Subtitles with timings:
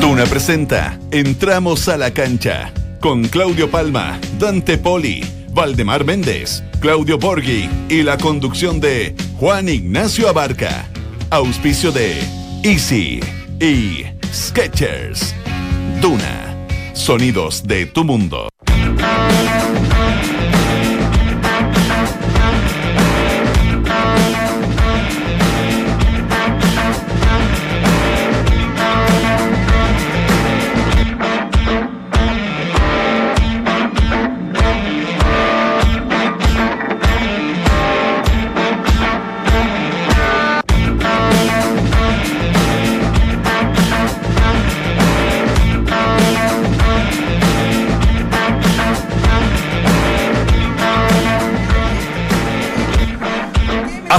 [0.00, 7.68] Duna presenta Entramos a la cancha con Claudio Palma, Dante Poli, Valdemar Méndez, Claudio Borghi
[7.88, 10.88] y la conducción de Juan Ignacio Abarca.
[11.30, 12.16] Auspicio de
[12.62, 13.20] Easy
[13.60, 15.34] y Sketchers.
[16.00, 16.66] Duna.
[16.94, 18.48] Sonidos de tu mundo.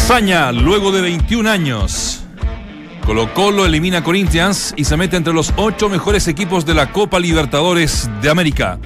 [0.06, 2.22] Hazaña, luego de 21 años.
[3.08, 6.92] Colo Colo elimina a Corinthians y se mete entre los ocho mejores equipos de la
[6.92, 8.78] Copa Libertadores de América.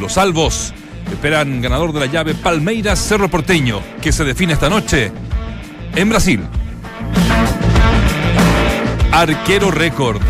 [0.00, 0.74] Los salvos
[1.12, 5.12] esperan ganador de la llave Palmeiras Cerro Porteño, que se define esta noche
[5.94, 6.40] en Brasil.
[9.12, 10.20] Arquero récord.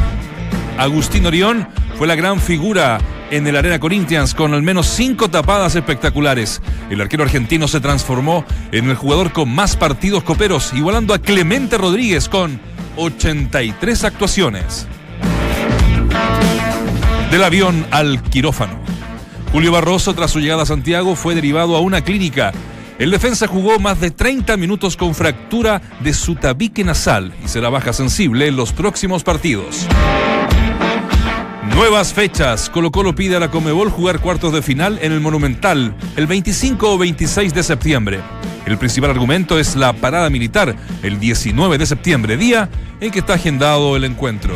[0.77, 2.99] Agustín Orión fue la gran figura
[3.35, 6.63] en el Arena Corinthians con al menos cinco tapadas espectaculares.
[6.89, 11.77] El arquero argentino se transformó en el jugador con más partidos coperos, igualando a Clemente
[11.77, 12.61] Rodríguez con
[12.97, 14.87] 83 actuaciones.
[17.33, 18.79] Del avión al quirófano.
[19.51, 22.53] Julio Barroso, tras su llegada a Santiago, fue derivado a una clínica.
[23.01, 27.69] El defensa jugó más de 30 minutos con fractura de su tabique nasal y será
[27.69, 29.89] baja sensible en los próximos partidos.
[31.75, 32.71] Nuevas fechas.
[32.71, 36.93] Colo Colo pide a la Comebol jugar cuartos de final en el Monumental el 25
[36.93, 38.21] o 26 de septiembre.
[38.65, 43.35] El principal argumento es la parada militar el 19 de septiembre, día en que está
[43.35, 44.55] agendado el encuentro.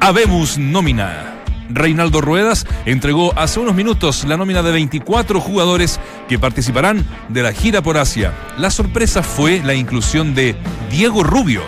[0.00, 1.34] Habemos nómina.
[1.70, 5.98] Reinaldo Ruedas entregó hace unos minutos la nómina de 24 jugadores
[6.28, 8.32] que participarán de la gira por Asia.
[8.58, 10.54] La sorpresa fue la inclusión de
[10.88, 11.62] Diego Rubio.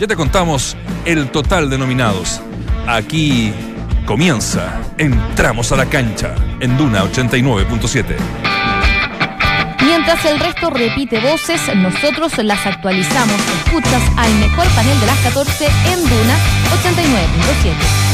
[0.00, 0.74] Ya te contamos
[1.04, 2.40] el total de nominados.
[2.86, 3.52] Aquí
[4.04, 4.80] comienza.
[4.96, 8.16] Entramos a la cancha en Duna 89.7.
[9.82, 13.40] Mientras el resto repite voces, nosotros las actualizamos.
[13.64, 16.36] Escuchas al mejor panel de las 14 en Duna
[16.82, 18.05] 89.7.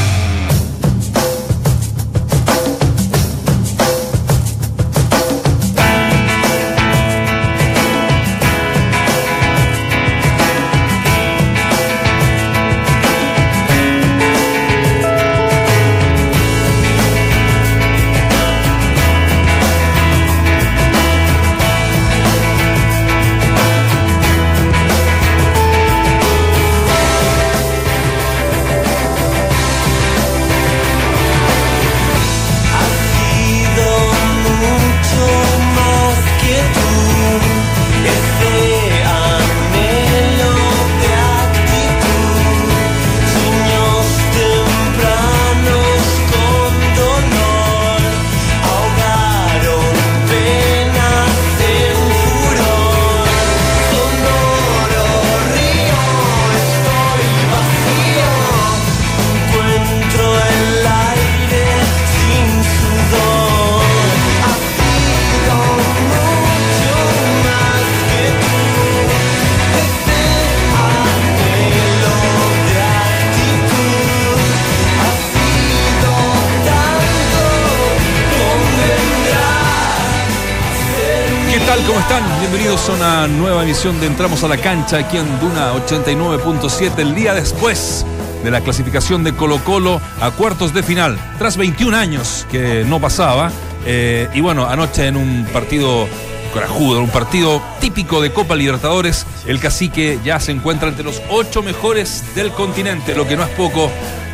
[83.29, 88.05] nueva emisión de Entramos a la cancha aquí en Duna 89.7 el día después
[88.43, 93.01] de la clasificación de Colo Colo a cuartos de final, tras 21 años que no
[93.01, 93.53] pasaba.
[93.87, 96.09] Eh, y bueno, anoche en un partido
[96.53, 101.63] corajudo, un partido típico de Copa Libertadores, el cacique ya se encuentra entre los ocho
[101.63, 103.91] mejores del continente, lo que no es poco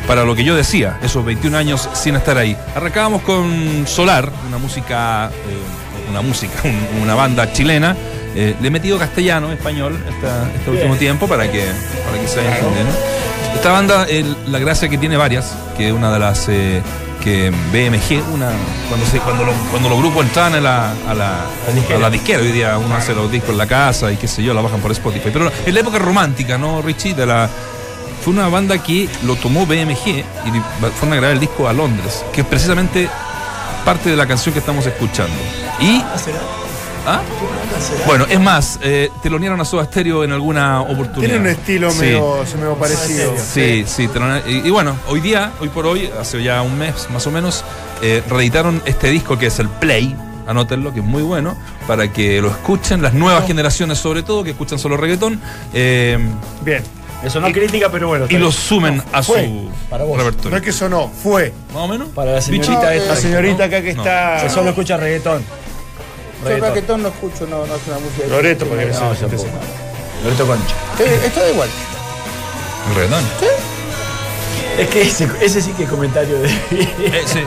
[0.07, 2.57] para lo que yo decía, esos 21 años sin estar ahí.
[2.75, 5.29] Arrancábamos con Solar, una música...
[5.29, 6.61] Eh, una música,
[7.01, 7.95] una banda chilena.
[8.35, 9.97] Eh, le he metido castellano, español,
[10.55, 11.65] este último tiempo para que,
[12.05, 12.93] para que se vaya entendiendo.
[13.55, 14.05] Esta banda,
[14.47, 16.81] la gracia que tiene varias, que una de las eh,
[17.23, 18.51] que BMG, una
[18.87, 22.51] cuando se, cuando, cuando los grupos entran a la, a la, a la disquera, hoy
[22.51, 24.91] día uno hace los discos en la casa y qué sé yo, la bajan por
[24.91, 25.29] Spotify.
[25.31, 27.13] Pero en la época romántica, ¿no, Richie?
[27.13, 27.49] De la,
[28.23, 32.23] fue una banda que lo tomó BMG y fueron a grabar el disco a Londres,
[32.33, 33.09] que es precisamente
[33.83, 35.35] parte de la canción que estamos escuchando.
[35.79, 36.01] Y
[37.11, 37.21] ¿Ah?
[38.05, 41.31] Bueno, es más, eh, telonearon a Soda Stereo en alguna oportunidad.
[41.31, 41.99] Tiene un estilo Sí.
[42.01, 43.33] medio, se medio parecido.
[43.37, 44.07] Sí, sí.
[44.47, 47.63] Y, y bueno, hoy día, hoy por hoy, hace ya un mes más o menos,
[48.03, 50.15] eh, reeditaron este disco que es el Play,
[50.45, 51.57] anótenlo, que es muy bueno,
[51.87, 55.41] para que lo escuchen las nuevas generaciones sobre todo, que escuchan solo reggaetón,
[55.73, 56.19] eh,
[56.61, 56.83] Bien.
[57.23, 58.27] Eso no es crítica, pero bueno.
[58.29, 60.17] y lo sumen a fue su para vos.
[60.17, 60.51] repertorio.
[60.51, 61.53] No es que sonó, fue.
[61.73, 62.07] ¿Más o menos?
[62.09, 63.09] Para la señorita Bichita esta.
[63.09, 64.03] La señorita acá que No.
[64.03, 64.39] está.
[64.43, 65.43] Que solo escucha reggaetón.
[66.43, 68.27] Yo reggaetón no escucho, no, no es una música.
[68.27, 69.45] Loreto, porque No, tampoco.
[70.23, 70.75] Loreto Concha.
[70.99, 71.69] Eh, Esto da igual.
[72.89, 73.23] El reggaetón.
[74.79, 76.47] Es que ese, ese sí que es comentario de.
[76.71, 77.39] Eh, sí.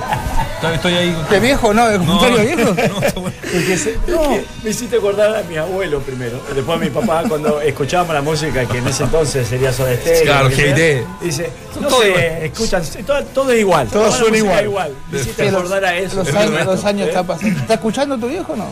[0.74, 1.16] Estoy- ahí.
[1.30, 1.88] ¿De viejo no?
[1.88, 2.58] ¿De comentario no, viejo?
[3.16, 3.36] no, bueno.
[3.40, 6.40] Porque se- es que me hiciste acordar a mi abuelo primero.
[6.54, 10.22] Después a mi papá, cuando escuchábamos la música que en ese entonces sería Soda Stereo.
[10.24, 11.24] Claro, que GD.
[11.24, 11.50] Dice,
[11.80, 12.22] no todo sé, igual.
[12.42, 13.88] escuchan, todo, todo es igual.
[13.88, 14.90] Todo suena igual.
[15.08, 16.16] es Me hiciste Sí, los, acordar a eso.
[16.16, 17.08] los Es años, los años ¿Eh?
[17.10, 17.58] está pasando.
[17.60, 18.66] ¿Está escuchando tu viejo o no?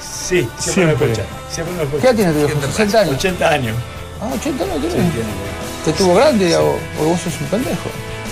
[0.00, 1.12] Sí, siempre, me Siempre.
[1.12, 1.22] escucha.
[1.50, 2.08] Siempre me ¿Qué escucha.
[2.08, 2.60] edad tiene tu viejo?
[2.68, 3.14] 60 años.
[3.16, 3.76] 80 años.
[4.20, 5.10] Ah, 80 años tiene.
[5.84, 7.90] ¿Te tuvo grande o, o vos sos un pendejo?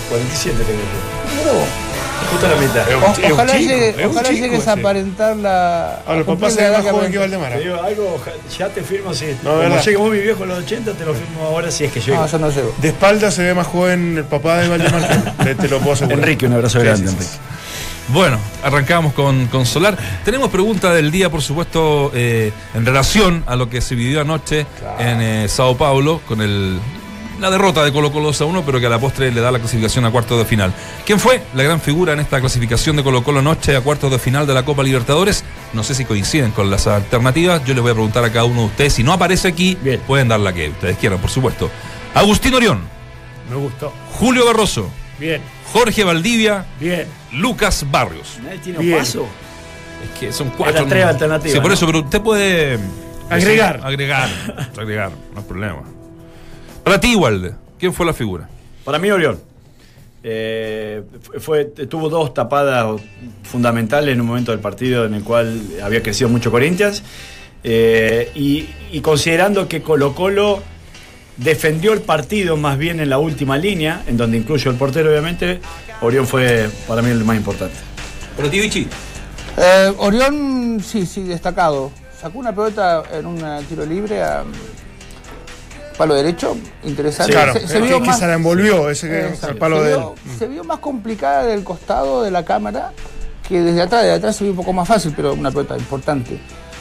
[0.09, 1.41] 47 tengo yo.
[1.41, 1.67] Mira vos.
[2.31, 2.83] Justo la mitad.
[2.95, 6.01] O- ojalá chico, llegue- ojalá llegues a aparentar la.
[6.05, 7.17] Ahora, el papá se ve más joven que.
[7.19, 8.21] Te digo algo,
[8.57, 9.25] ya te firmo si.
[9.25, 9.83] No, como verdad.
[9.83, 12.17] lleguemos mi viejo en los 80, te lo firmo ahora si es que llego.
[12.21, 12.73] No, yo no llego.
[12.81, 15.35] De espalda se ve más joven el papá de Valdemar.
[15.43, 16.19] te, te lo puedo asegurar.
[16.19, 17.23] Enrique, un abrazo Sí, grande, sí, sí.
[17.23, 17.37] Enrique.
[18.09, 19.97] Bueno, arrancamos con, con Solar.
[20.23, 24.65] Tenemos pregunta del día, por supuesto, eh, en relación a lo que se vivió anoche
[24.99, 26.79] en eh, Sao Paulo con el,
[27.41, 29.51] la derrota de Colo Colo 2 a 1, pero que a la postre le da
[29.51, 30.73] la clasificación a cuartos de final.
[31.05, 34.19] ¿Quién fue la gran figura en esta clasificación de Colo Colo anoche a cuartos de
[34.19, 35.43] final de la Copa Libertadores?
[35.73, 37.63] No sé si coinciden con las alternativas.
[37.65, 38.93] Yo les voy a preguntar a cada uno de ustedes.
[38.93, 39.99] Si no aparece aquí, Bien.
[40.07, 41.69] pueden dar la que ustedes quieran, por supuesto.
[42.13, 42.81] Agustín Orión,
[43.49, 43.91] Me gustó.
[44.19, 44.89] Julio Barroso,
[45.19, 45.41] Bien,
[45.73, 47.05] Jorge Valdivia, bien.
[47.31, 48.37] Lucas Barrios.
[48.43, 48.97] Nadie tiene un Bien.
[48.99, 49.25] paso.
[50.03, 50.77] Es que son cuatro.
[50.77, 51.73] Eran tres alternativas, Sí, por ¿no?
[51.73, 52.79] eso, pero usted puede.
[53.29, 53.77] Agregar.
[53.77, 54.29] decir- agregar.
[54.77, 55.83] agregar, no hay problema.
[56.83, 58.49] Para ti, Walde, ¿quién fue la figura?
[58.83, 59.39] Para mí, Orión.
[60.23, 61.01] Eh,
[61.39, 63.01] fue, tuvo dos tapadas
[63.43, 67.03] fundamentales en un momento del partido en el cual había crecido mucho Corinthians.
[67.63, 70.61] Eh, y, y considerando que Colo Colo
[71.37, 75.59] defendió el partido más bien en la última línea, en donde incluyo el portero, obviamente,
[76.01, 77.75] Orión fue para mí el más importante.
[78.35, 78.87] Para ti, Vichy.
[79.57, 81.91] Eh, Orión, sí, sí, destacado.
[82.19, 84.43] Sacó una pelota en un tiro libre a
[86.01, 87.31] palo derecho, interesante.
[87.31, 89.47] Claro, Se- vio que más- se la envolvió ese que, Exacto.
[89.49, 89.99] al palo se, de él.
[89.99, 92.91] vio, se vio más complicada del costado de la cámara
[93.47, 94.01] que desde atrás.
[94.03, 96.39] De atrás se vio un poco más fácil, pero una pelota importante.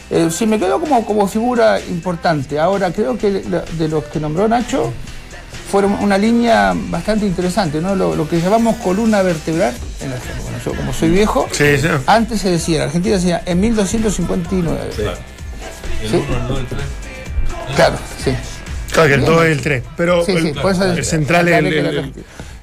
[0.09, 2.59] Eh, sí, me quedó como, como figura importante.
[2.59, 4.91] Ahora, creo que de, los que nombró Nacho,
[5.71, 7.95] fueron una línea bastante interesante, ¿no?
[7.95, 9.75] Lo, lo que llamamos columna vertebral.
[10.01, 11.89] En la, bueno, yo como soy viejo, Sí, sí.
[12.07, 14.81] antes se decía, en Argentina decía en 1259.
[16.03, 16.17] El Sí.
[16.17, 16.81] 1, el 2, el 3.
[17.77, 18.31] Claro, sí.
[19.03, 19.83] Claro que el 2 es el 3.
[19.97, 22.13] Pero Sí, el, sí, eso el central es el, el-.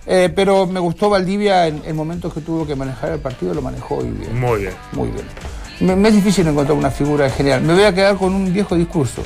[0.09, 3.61] Eh, pero me gustó Valdivia en, en momentos que tuvo que manejar el partido, lo
[3.61, 4.39] manejó muy bien.
[4.39, 4.73] Muy bien.
[4.93, 5.25] Muy bien.
[5.81, 7.61] Me, me es difícil encontrar una figura general.
[7.61, 9.23] Me voy a quedar con un viejo discurso.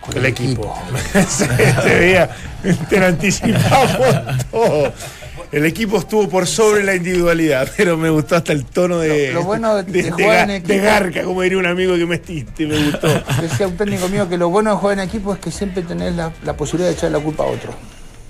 [0.00, 0.74] Con El equipo.
[1.14, 1.46] se,
[1.82, 2.28] se veía,
[2.88, 3.96] te lo anticipamos
[4.50, 4.92] todo.
[5.52, 9.28] El equipo estuvo por sobre la individualidad, pero me gustó hasta el tono de.
[9.28, 11.94] Lo- lo bueno de- de jugar ga- en equipo- de garca, como diría un amigo
[11.94, 13.08] que me estiste, me gustó.
[13.42, 16.14] Decía un técnico mío que lo bueno de jugar en equipo es que siempre tenés
[16.14, 17.74] la, la posibilidad de echar la culpa a otro.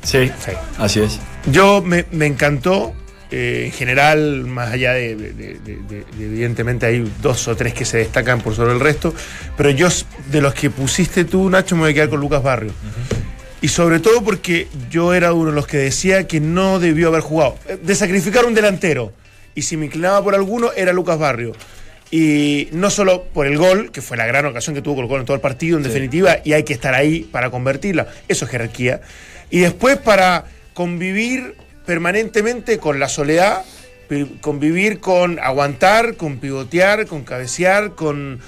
[0.02, 0.50] Sí, Sí.
[0.78, 1.20] así es.
[1.46, 2.92] Yo me, me encantó,
[3.30, 7.54] eh, en general, más allá de, de- de- de- de- de- evidentemente hay dos o
[7.54, 9.14] tres que se destacan por sobre el resto,
[9.56, 9.86] pero yo
[10.32, 12.72] de los que pusiste tú, Nacho, me voy a quedar con Lucas Barrio.
[13.62, 17.20] Y sobre todo porque yo era uno de los que decía que no debió haber
[17.20, 17.56] jugado.
[17.68, 19.12] Eh, De sacrificar un delantero.
[19.54, 21.52] Y si me inclinaba por alguno, era Lucas Barrio.
[22.10, 25.20] Y no solo por el gol, que fue la gran ocasión que tuvo Colo Colo
[25.20, 28.08] en todo el partido, en definitiva, y hay que estar ahí para convertirla.
[28.28, 29.00] Eso es jerarquía.
[29.48, 31.54] Y después para convivir
[31.86, 33.64] permanentemente con la soledad,
[34.40, 38.40] convivir con aguantar, con pivotear, con cabecear, con,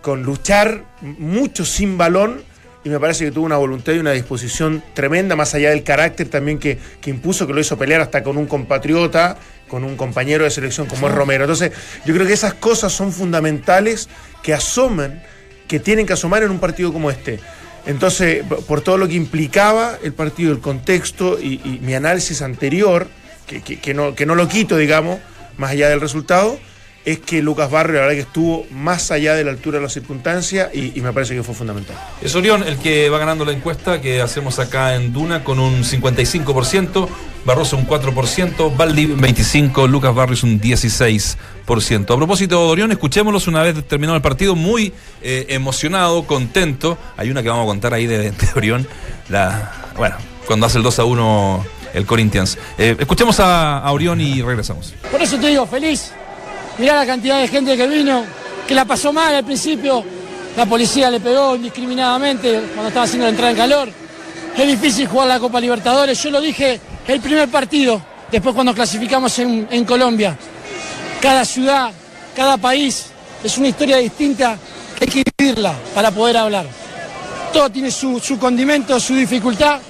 [0.00, 2.42] con luchar, mucho sin balón.
[2.84, 6.28] Y me parece que tuvo una voluntad y una disposición tremenda, más allá del carácter
[6.28, 9.36] también que, que impuso, que lo hizo pelear hasta con un compatriota,
[9.68, 11.44] con un compañero de selección como es Romero.
[11.44, 11.70] Entonces,
[12.04, 14.08] yo creo que esas cosas son fundamentales
[14.42, 15.22] que asoman,
[15.68, 17.38] que tienen que asomar en un partido como este.
[17.86, 23.06] Entonces, por todo lo que implicaba el partido, el contexto y, y mi análisis anterior,
[23.46, 25.20] que, que- que no, que no lo quito, digamos,
[25.56, 26.58] más allá del resultado,
[27.04, 29.92] es que Lucas Barrio, la verdad que estuvo más allá de la altura de las
[29.92, 31.96] circunstancias y, y me parece que fue fundamental.
[32.20, 35.82] Es Orión el que va ganando la encuesta que hacemos acá en Duna con un
[35.82, 37.08] 55%.
[37.44, 41.36] Barroso un 4%, Valdi un 25%, Lucas Barrios un 16%.
[42.12, 44.92] A propósito de Orión, escuchémoslos una vez terminado el partido, muy
[45.22, 46.96] eh, emocionado, contento.
[47.16, 48.86] Hay una que vamos a contar ahí de, de Orión,
[49.28, 50.14] la, bueno,
[50.46, 52.58] cuando hace el 2 a 1 el Corinthians.
[52.78, 54.94] Eh, escuchemos a, a Orión y regresamos.
[55.10, 56.12] Por eso te digo, feliz.
[56.78, 58.24] Mirá la cantidad de gente que vino,
[58.66, 60.04] que la pasó mal al principio.
[60.56, 63.88] La policía le pegó indiscriminadamente cuando estaba haciendo la entrada en calor.
[64.56, 66.22] Es difícil jugar la Copa Libertadores.
[66.22, 68.00] Yo lo dije el primer partido,
[68.30, 70.36] después cuando clasificamos en, Colombia.
[71.20, 71.90] Cada ciudad,
[72.34, 73.06] cada país
[73.42, 74.58] es una historia distinta
[75.00, 76.66] hay que vivirla para poder hablar.
[77.52, 79.80] Todo tiene su, su condimento, su dificultad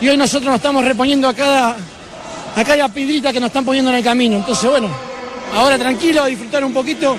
[0.00, 1.76] y hoy nosotros nos estamos reponiendo a cada,
[2.54, 4.36] a cada piedrita que nos están poniendo en el camino.
[4.36, 4.88] Entonces, bueno,
[5.54, 7.16] ahora tranquilo, a disfrutar un poquito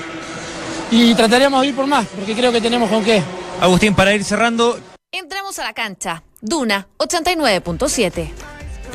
[0.91, 3.21] y trataremos de ir por más, porque creo que tenemos con qué.
[3.61, 4.79] Agustín, para ir cerrando,
[5.11, 6.21] Entramos a la cancha.
[6.39, 8.29] Duna 89.7.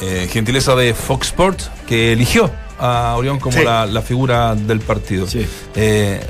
[0.01, 3.65] Eh, gentileza de Fox Sports, que eligió a Orión como Sí.
[3.65, 5.27] la, la figura del partido.
[5.27, 5.47] Sí.
[5.75, 6.21] Eh,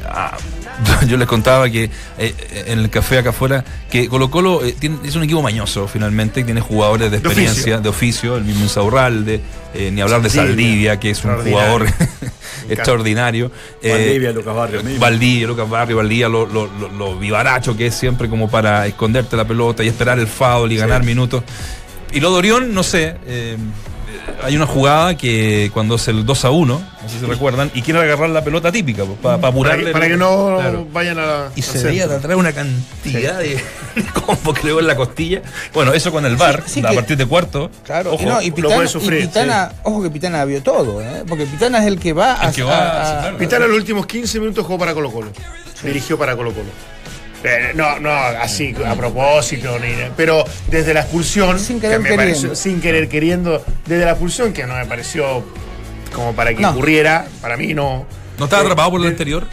[1.06, 2.34] yo les contaba que eh,
[2.66, 6.42] en el café acá afuera, que Colo Colo eh, tiene- es un equipo mañoso finalmente,
[6.44, 9.40] tiene jugadores de De experiencia, de oficio, el mismo Insaurralde,
[9.74, 10.98] eh, ni hablar de Saldivia.
[10.98, 11.86] Que es un jugador
[12.68, 13.50] extraordinario.
[13.82, 15.00] Valdivia, Lucas Barrios mismo.
[15.00, 19.36] Valdivia, Lucas Barrio, Valdivia, lo, lo, lo- lo vivaracho que es siempre como para esconderte
[19.36, 21.42] la pelota y esperar el foul y ganar minutos.
[22.12, 23.16] Y lo de Orión, no sé,
[24.42, 27.82] hay una jugada que cuando es el 2 a 1, no sé si recuerdan, y
[27.82, 29.86] quiere agarrar la pelota típica, para Para apurarle.
[29.86, 30.86] que, para que no Claro.
[30.92, 31.50] vayan a la.
[31.56, 33.60] Y se veía de atrás una cantidad de
[34.26, 35.42] combo que le en la costilla.
[35.72, 37.70] Bueno, eso con el bar, sí a que- partir de cuarto.
[37.84, 38.68] Claro, ojo, y, no, y lo
[39.00, 41.24] Pitana, y ojo que Pitana vio todo, ¿eh?
[41.28, 42.52] porque Pitana es el que va a...
[42.52, 43.38] Que va, a- sí, claro.
[43.38, 45.30] Pitana los últimos 15 minutos jugó para Colo Colo.
[45.82, 46.68] Dirigió para Colo Colo.
[47.46, 52.08] Eh, no, no, así a propósito, ni, pero desde la expulsión, Sin querer que me
[52.08, 52.32] queriendo.
[52.40, 55.44] pareció- sin querer queriendo, desde la expulsión, que no me pareció
[56.14, 56.70] como para que No.
[56.70, 58.06] ocurriera, para mí no.
[58.38, 59.46] ¿No estaba Eh, atrapado por el eh, anterior?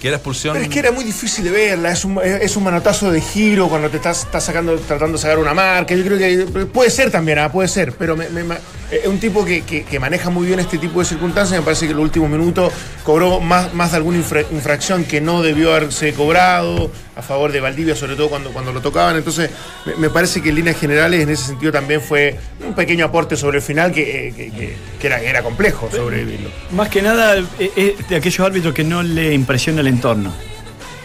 [0.00, 0.54] Que era expulsión.
[0.54, 3.68] Pero es que era muy difícil de verla, es un, es un manotazo de giro
[3.68, 5.94] cuando te estás, estás sacando, tratando de sacar una marca.
[5.94, 8.56] Yo creo que puede ser también, ah, puede ser, pero me- me- me-
[9.02, 11.58] es un tipo que, que- que maneja muy bien este tipo de circunstancias.
[11.60, 12.72] Me parece que en los últimos minutos
[13.02, 17.60] cobró más, más de alguna infra- infracción que no debió haberse cobrado a favor de
[17.60, 19.16] Valdivia, sobre todo cuando, cuando lo tocaban.
[19.16, 19.50] Entonces,
[19.86, 22.36] me, me parece que en líneas generales, en ese sentido, también fue
[22.66, 26.50] un pequeño aporte sobre el final que, eh, que- que- que era, era complejo sobrevivirlo.
[26.72, 30.32] Más que nada eh, es de aquellos árbitros que no le impresiona el entorno.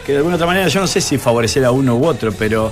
[0.06, 2.72] Que de alguna otra manera, yo no sé si favorecer a uno u otro, pero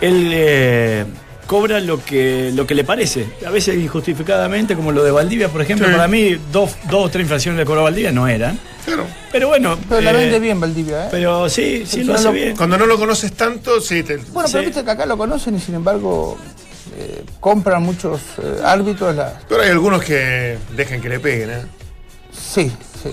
[0.00, 1.04] él eh,
[1.46, 3.26] cobra lo que, lo que le parece.
[3.46, 5.92] A veces injustificadamente, como lo de Valdivia, por ejemplo, Sí.
[5.92, 8.58] para mí dos, dos o tres infracciones de cobró Valdivia no eran.
[8.84, 9.04] Claro.
[9.32, 9.76] Pero bueno.
[9.88, 11.08] Pero la eh, vende bien Valdivia, ¿eh?
[11.10, 12.56] Pero sí, sí lo hace lo- bien.
[12.56, 14.66] Cuando no lo conoces tanto, sí, te, Bueno, pero Sí.
[14.66, 16.38] viste que acá lo conocen y sin embargo
[16.98, 19.14] eh, compran muchos eh, árbitros.
[19.16, 19.40] La...
[19.48, 21.62] Pero hay algunos que dejan que le peguen, ¿eh?
[22.32, 22.70] Sí,
[23.02, 23.10] sí,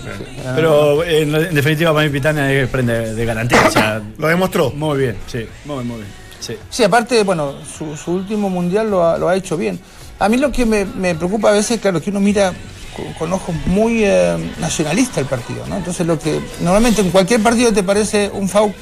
[0.54, 3.62] Pero en, en definitiva, para mí Pitana es prende de garantía.
[3.66, 4.70] o sea, Lo demostró.
[4.70, 6.23] muy bien, sí, muy, muy bien.
[6.44, 6.56] Sí.
[6.68, 9.80] Sí, aparte, bueno, su, su último mundial lo ha, lo ha hecho bien.
[10.18, 12.52] A mí lo que me, me preocupa a veces, claro, que uno mira
[12.96, 15.76] con, con ojos muy eh, nacionalista el partido, ¿no?
[15.76, 18.72] Entonces, lo que normalmente en cualquier partido te parece un foul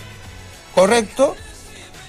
[0.74, 1.36] correcto,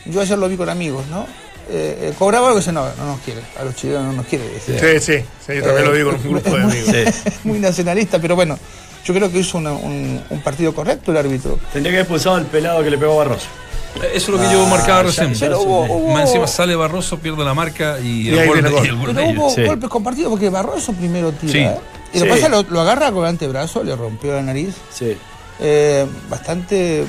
[0.06, 1.26] yo ayer lo vi con amigos, ¿no?
[1.70, 4.26] Eh, eh, cobraba algo y dice, no, no nos quiere, a los chilenos no nos
[4.26, 4.46] quiere.
[4.50, 4.78] decía.
[4.80, 6.94] Sí, sí, sí, yo también lo digo con un grupo de muy- amigos.
[6.96, 8.58] es muy nacionalista, pero bueno,
[9.06, 11.58] yo creo que hizo una- un, un partido correcto el árbitro.
[11.72, 13.48] Tendría que haber expulsado al pelado que le pegó a Barroso.
[13.96, 15.34] Eso es lo que yo marcaba recién.
[15.40, 18.58] Pero hubo, hubo- Más encima sale Barroso, pierde la marca y, Y el ahí gol
[18.60, 18.86] el gol.
[18.86, 19.64] y el gol Pero hubo Sí.
[19.64, 21.52] golpes compartidos porque Barroso primero tira.
[21.54, 21.60] Sí.
[21.60, 21.76] ¿eh?
[22.14, 22.32] Y lo Sí.
[22.32, 24.76] pasa, lo, lo agarra con el antebrazo, le rompió la nariz.
[24.92, 25.16] Sí.
[25.60, 27.06] Eh, bastante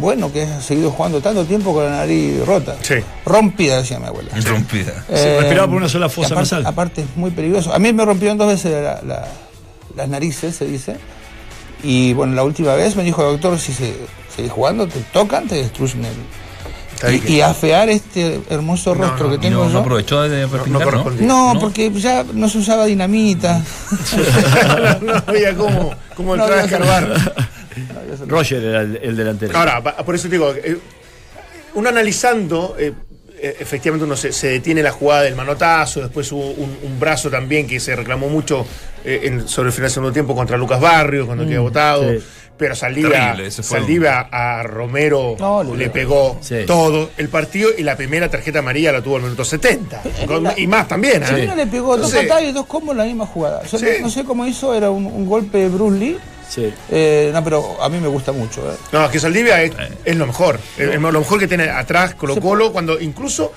[0.00, 2.76] bueno que ha seguido jugando tanto tiempo con la nariz rota.
[2.82, 2.94] Sí.
[3.24, 4.30] Rompida, decía mi abuela.
[4.44, 5.04] Rompida.
[5.08, 6.66] Eh, respiraba por una sola y fosa aparte, nasal.
[6.66, 7.72] aparte es muy peligroso.
[7.72, 9.28] A mí me rompieron dos veces la- la-
[9.94, 10.96] las narices, se dice.
[11.82, 13.94] Y bueno, la última vez me dijo el doctor, si se
[14.36, 16.14] sigue jugando, te tocan, te destruyen el...
[17.14, 19.72] Y, que- y afear este hermoso No, rostro no, que tengo no, yo.
[19.74, 20.80] no aprovechó de ¿no?
[20.80, 21.26] correspondía.
[21.26, 21.60] No, ¿No?
[21.60, 23.62] porque ya no se usaba dinamita.
[25.02, 27.34] no había cómo, cómo No entrar a escarbar.
[28.26, 29.56] Roger era el, el delantero.
[29.58, 30.78] Ahora, por eso te digo, eh,
[31.74, 32.94] uno analizando, eh,
[33.38, 37.28] eh, efectivamente uno se, se detiene la jugada del manotazo, después hubo un, un brazo
[37.28, 38.66] también que se reclamó mucho
[39.04, 42.08] eh, en- sobre el final del segundo tiempo contra Lucas Barrios, cuando queda votado.
[42.10, 42.18] sí.
[42.58, 46.64] Pero Saldivia, Saldivia a Romero No, le- le pegó Sí.
[46.66, 50.02] todo el partido y la primera tarjeta amarilla la tuvo al minuto 70.
[50.26, 51.52] Con- y más también, ¿eh?
[51.54, 53.62] Le pegó dos patadas y dos combos en la misma jugada.
[53.64, 53.84] Yo Sí.
[53.98, 56.18] no, no sé cómo hizo, era un, un golpe de Bruce Lee.
[56.48, 56.72] Sí.
[56.90, 58.62] Eh, no, pero a mí me gusta mucho.
[58.72, 58.76] ¿eh?
[58.92, 59.72] No, es que Saldivia es,
[60.04, 60.58] es lo mejor.
[60.78, 63.52] Es lo mejor que tiene atrás Colo Colo, cuando incluso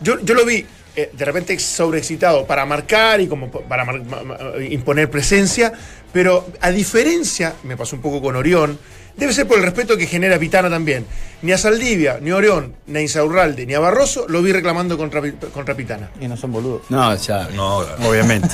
[0.00, 0.64] yo, yo lo vi
[0.96, 4.38] eh, de repente sobreexcitado para marcar y como para mar- ma- ma-
[4.70, 5.72] imponer presencia,
[6.14, 8.78] pero a diferencia, me pasó un poco con Orión,
[9.16, 11.04] debe ser por el respeto que genera Pitana también.
[11.42, 14.96] Ni a Saldivia, ni a Orión, ni a Insaurralde, ni a Barroso lo vi reclamando
[14.96, 15.20] contra,
[15.52, 16.10] contra Pitana.
[16.20, 16.82] Y no son boludos.
[16.88, 17.78] No, ya, No,
[18.08, 18.48] obviamente.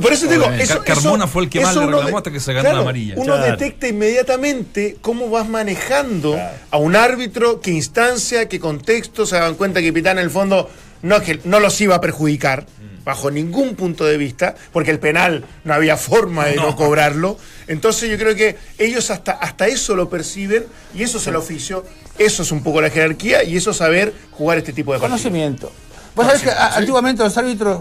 [0.00, 2.16] Por eso te digo, eso, Carmona eso- fue el que más le uno reclamó de-
[2.18, 3.14] hasta que se ganó la amarilla.
[3.16, 3.50] Uno Claro.
[3.50, 6.38] detecta inmediatamente cómo vas manejando
[6.70, 10.70] a un árbitro, qué instancia, qué contexto, se daban cuenta que Pitana en el fondo
[11.02, 12.62] no, es que no los iba a perjudicar.
[12.62, 12.90] Mm.
[13.04, 16.76] Bajo ningún punto de vista, porque el penal no había forma de no, No.
[16.76, 17.38] cobrarlo.
[17.66, 21.84] Entonces, yo creo que ellos hasta, hasta eso lo perciben y eso es el oficio,
[22.18, 25.22] eso es un poco la jerarquía y eso es saber jugar este tipo de partidos.
[25.22, 25.72] Conocimiento.
[26.14, 27.80] Vos sabés que antiguamente los árbitros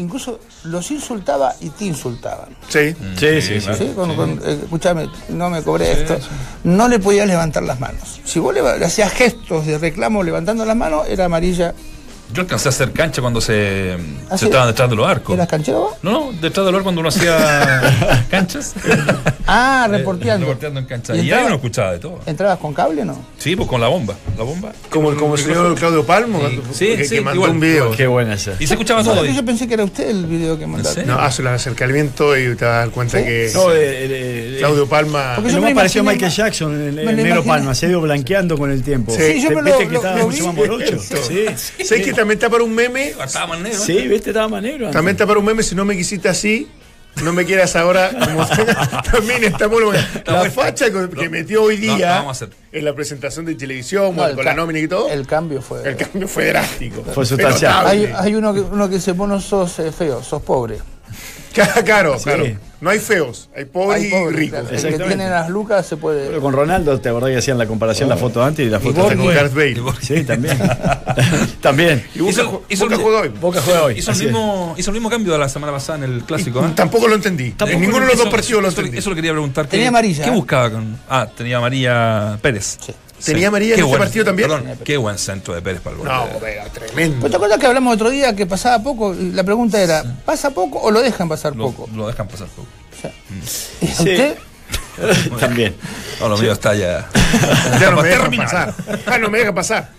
[0.00, 2.48] incluso los insultaba y te insultaban.
[2.68, 2.94] Sí.
[3.16, 3.68] Sí, sí, sí.
[3.78, 3.92] ¿sí?
[3.94, 6.18] Con- con, eh, escuchame, no me cobré esto.
[6.64, 8.20] No le podías levantar las manos.
[8.24, 11.74] Si vos le, le hacías gestos de reclamo levantando las manos, era amarilla.
[12.32, 13.96] Yo alcancé a hacer cancha cuando se,
[14.28, 14.44] ¿Ah, se sí?
[14.46, 15.34] estaban detrás de los arcos.
[15.34, 15.94] ¿Eras canchero vos?
[16.02, 18.74] No, no, detrás del arco cuando uno hacía canchas.
[19.46, 20.46] Ah, Eh, reporteando.
[20.46, 21.16] reporteando en cancha.
[21.16, 22.20] ¿Y Y, ahí uno escuchaba de todo.
[22.26, 23.24] ¿Entrabas con cable o no?
[23.38, 24.14] Sí, pues con la bomba.
[24.38, 24.72] La bomba.
[24.90, 26.40] Como, como el señor Claudio Palmo,
[26.72, 27.84] Sí, que, sí, que mandó igual, un video.
[27.84, 27.96] igual.
[27.96, 28.52] Qué buena esa.
[28.60, 29.24] Y se escuchaba todo.
[29.24, 31.04] Yo pensé que era usted el video que mandaste.
[31.04, 33.24] No, hace el acercamiento y te vas a dar cuenta ¿Sí?
[33.24, 35.32] que No, eh, eh, eh, Claudio Palma.
[35.36, 37.44] Porque yo me pareció Michael Jackson, el, negro.
[37.44, 39.12] Palma, se ha ido blanqueando con el tiempo.
[39.16, 40.98] Sí, yo me lo- Viste que estaba mucho más morocho.
[41.00, 41.46] Sí,
[41.84, 43.08] ¿Sabes que también está para un meme?
[43.10, 43.78] Estaba más negro.
[43.78, 44.86] sí, viste, estaba más negro.
[44.86, 44.92] antes.
[44.96, 46.68] También está para un meme, si no me quisiste así,
[47.22, 48.10] no me quieras ahora.
[48.10, 48.46] Como
[49.12, 50.02] también está muy bueno.
[50.26, 52.56] La facha con- que metió hoy día no, vamos a hacer.
[52.72, 55.60] en la presentación de televisión, No, el con la nómina y todo, El el, cambio
[55.60, 55.96] fue.
[55.96, 57.02] cambio fue drástico.
[57.12, 57.86] Fue sustancial.
[57.86, 58.28] Hay, notable.
[58.28, 60.78] hay uno, que, uno que vos no sos eh, feo, sos pobre.
[61.84, 62.24] Claro, Sí.
[62.24, 62.44] claro.
[62.80, 64.60] No hay feos, hay pobres Hay y pobre, ricos.
[64.60, 64.76] claro.
[64.76, 66.28] El que tiene las lucas se puede.
[66.28, 69.02] Pero con Ronaldo, ¿te acordás que hacían la comparación, la foto antes y la foto
[69.02, 69.26] Hasta con?
[69.26, 69.76] Gareth Bale.
[70.00, 70.58] Sí, también.
[71.60, 72.04] también.
[72.14, 73.28] Y Boca, Hizo- ju- hizo Boca el- juega hoy.
[73.28, 73.98] Boca juega hoy.
[73.98, 76.64] Hizo el, mismo, hizo el mismo cambio de la semana pasada en el clásico.
[76.64, 76.70] ¿eh?
[76.74, 77.50] Tampoco lo entendí.
[77.50, 78.98] Tampoco en ninguno de los dos partidos lo eso, entendí.
[78.98, 79.66] eso lo quería preguntar.
[79.66, 80.34] ¿qué- Tenía amarilla, ¿Qué ¿eh?
[80.34, 80.96] buscaba con.?
[81.08, 82.78] Ah, tenía María Pérez.
[82.80, 82.94] Sí.
[83.24, 84.48] ¿Tenía amarilla en Qué este buen- partido también?
[84.50, 86.08] Perdón, qué buen centro de Pérez para el gol.
[86.08, 87.20] No, pero tremendo.
[87.20, 89.14] ¿Vos te acuerdas que hablamos otro día que pasaba poco?
[89.14, 91.88] La pregunta era, ¿pasa poco o lo dejan pasar lo, poco?
[91.94, 92.68] lo dejan pasar poco.
[92.92, 93.12] O sea,
[93.80, 94.38] ¿y a usted?
[95.40, 95.74] También.
[96.20, 97.08] No, lo mío está ya.
[97.80, 98.46] Ya no me dejan Terminal.
[98.46, 98.74] pasar.
[99.06, 99.90] Ah, no me dejan pasar.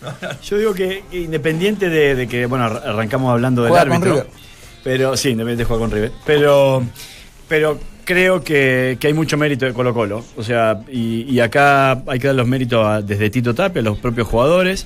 [0.44, 3.94] Yo digo que, que independiente de, de que, bueno, ar- arrancamos hablando del Juega con
[3.94, 4.14] árbitro.
[4.14, 4.28] River.
[4.84, 6.12] Pero sí, independiente de jugar con River.
[6.26, 6.84] Pero,
[7.48, 7.80] pero
[8.12, 10.24] creo que, que hay mucho mérito de Colo Colo.
[10.38, 13.84] O sea, y, y acá hay que dar los méritos a- desde Tito Tapia, a
[13.86, 14.86] los propios jugadores.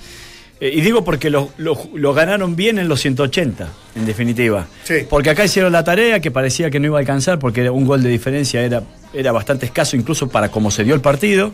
[0.62, 4.68] Eh, y digo porque lo, lo- lo ganaron bien en los 180, en definitiva.
[4.84, 5.00] Sí.
[5.10, 8.02] Porque acá hicieron la tarea que parecía que no iba a alcanzar, porque un gol
[8.04, 8.84] de diferencia era,
[9.14, 11.52] era bastante escaso, incluso para cómo se dio el partido.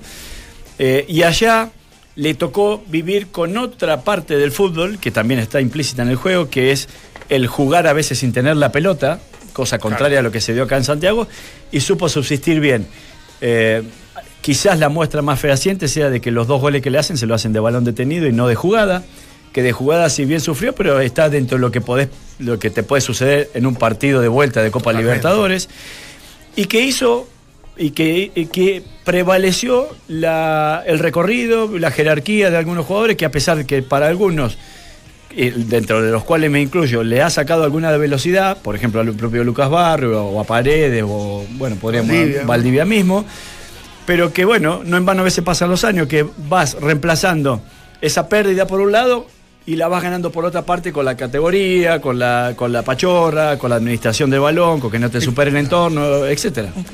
[0.77, 1.69] Eh, y allá
[2.15, 6.49] le tocó vivir con otra parte del fútbol, que también está implícita en el juego,
[6.49, 6.87] que es
[7.29, 9.19] el jugar a veces sin tener la pelota,
[9.53, 11.27] cosa contraria a lo que se dio acá en Santiago,
[11.71, 12.85] y supo subsistir bien.
[13.41, 13.83] Eh,
[14.41, 17.25] quizás la muestra más fehaciente sea de que los dos goles que le hacen se
[17.25, 19.03] lo hacen de balón detenido y no de jugada,
[19.53, 22.69] que de jugada si bien sufrió, pero está dentro de lo que, podés, lo que
[22.69, 25.09] te puede suceder en un partido de vuelta de Copa Totalmente.
[25.15, 25.69] Libertadores,
[26.55, 27.27] y que hizo
[27.77, 33.31] y que, y que prevaleció la- el recorrido, la jerarquía de algunos jugadores que a
[33.31, 34.57] pesar de que para algunos,
[35.35, 39.43] dentro de los cuales me incluyo, le ha sacado alguna velocidad, por ejemplo al propio
[39.43, 42.43] Lucas Barrio o a Paredes o bueno, podríamos Valdivia.
[42.45, 43.25] Valdivia mismo,
[44.05, 47.61] pero que bueno, no en vano a veces pasan los años que vas reemplazando
[48.01, 49.27] esa pérdida por un lado
[49.65, 53.57] y la vas ganando por otra parte con la categoría, con la, con la pachorra,
[53.59, 56.25] con la administración del balón, con que no te supere el entorno.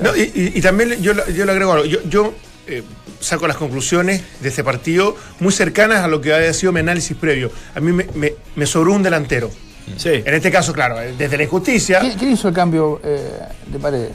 [0.04, 1.86] No, y, y- y también yo, yo le agrego algo.
[1.86, 2.34] Yo, yo,
[2.68, 2.84] eh,
[3.20, 7.16] saco las conclusiones de este partido muy cercanas a lo que había sido mi análisis
[7.18, 7.52] previo.
[7.76, 9.50] A mí me, me- me sobró un delantero.
[9.96, 10.10] Sí.
[10.26, 13.80] En este caso, claro, eh, desde la injusticia, ¿Quién, quién hizo el cambio eh, de
[13.80, 14.12] paredes?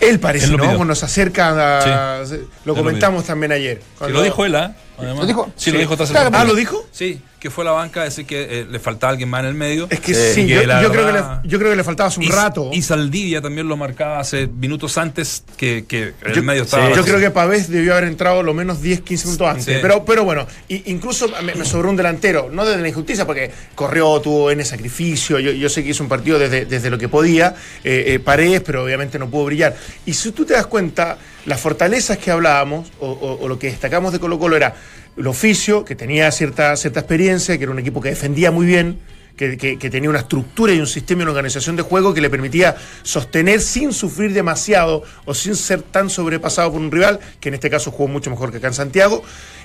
[0.00, 0.84] él parece, Él ¿no?
[0.84, 2.26] nos acerca a.
[2.26, 2.34] Sí.
[2.64, 3.80] Lo comentamos también ayer.
[3.98, 4.74] Cuando- lo dijo él, ¿ah?
[4.98, 5.20] Además.
[5.20, 5.52] ¿Lo dijo?
[5.56, 5.80] Sí, lo Sí.
[5.82, 6.30] dijo tras el Claro.
[6.32, 6.86] Ah, ¿lo dijo?
[6.92, 9.46] Sí, que fue a la banca a decir que eh, le faltaba alguien más en
[9.48, 9.88] el medio.
[9.90, 12.08] Es que sí, yo, la yo creo que le, verdad- yo creo que le faltaba
[12.08, 12.70] hace un y, rato.
[12.72, 16.92] Y Saldivia también lo marcaba hace minutos antes que, que el Yo, medio estaba.
[16.94, 19.64] yo creo que Pavés debió haber entrado lo menos 10, 15 minutos antes.
[19.64, 19.72] Sí.
[19.82, 23.50] Pero, pero bueno, y- incluso me, me sobró un delantero, no desde la injusticia, porque
[23.74, 25.40] corrió, tuvo N sacrificio.
[25.40, 28.60] Yo, yo sé que hizo un partido desde, desde lo que podía, eh, eh, Paredes,
[28.64, 29.74] pero obviamente no pudo brillar.
[30.06, 34.20] Y si tú te das cuenta, las fortalezas que hablábamos, o, lo que destacamos de
[34.20, 34.74] Colo Colo era
[35.16, 39.00] el oficio, que tenía cierta, cierta experiencia, que era un equipo que defendía muy bien.
[39.34, 42.76] Que tenía una estructura y un sistema y una organización de juego que le permitía
[43.02, 47.68] sostener sin sufrir demasiado o sin ser tan sobrepasado por un rival, que en este
[47.68, 49.24] caso jugó mucho mejor que acá en Santiago.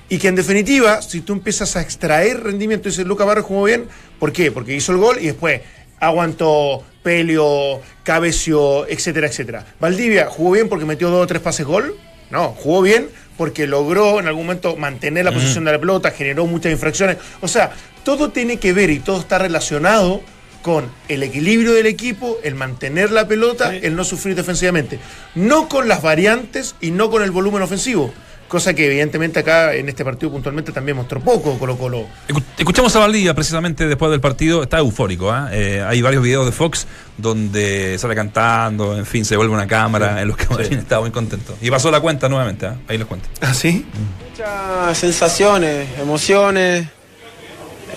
[0.10, 3.88] Y que en definitiva, si tú empiezas a extraer rendimiento, dices Luca Barrio jugó bien,
[4.20, 4.52] ¿por qué?
[4.52, 5.62] Porque hizo el gol y después
[6.00, 9.66] aguantó Pelio, Cabecio, etcétera, etcétera.
[9.80, 11.96] Valdivia jugó bien porque metió dos o tres pases gol.
[12.30, 16.46] No, jugó bien porque logró en algún momento mantener la posición de la pelota, generó
[16.48, 17.18] muchas infracciones.
[17.40, 17.72] O sea,
[18.04, 20.22] todo tiene que ver y todo está relacionado
[20.64, 25.00] con el equilibrio del equipo, el mantener la pelota, el no sufrir defensivamente.
[25.36, 28.14] No con las variantes y no con el volumen ofensivo.
[28.48, 32.06] Cosa que evidentemente acá en este partido puntualmente también mostró poco Colo Colo.
[32.30, 35.30] Escu- Escuchamos a Valdivia precisamente después del partido, está eufórico.
[35.32, 35.50] ¿ah?
[35.52, 40.22] Eh, hay varios videos de Fox donde sale cantando, en fin, se vuelve una cámara
[40.22, 41.58] en los que Marín estaba muy contento.
[41.62, 42.78] Y pasó la cuenta nuevamente, ¿ah?
[42.88, 43.28] ahí les cuento.
[43.42, 43.86] ¿Ah, sí?
[44.32, 46.88] Muchas sensaciones, emociones,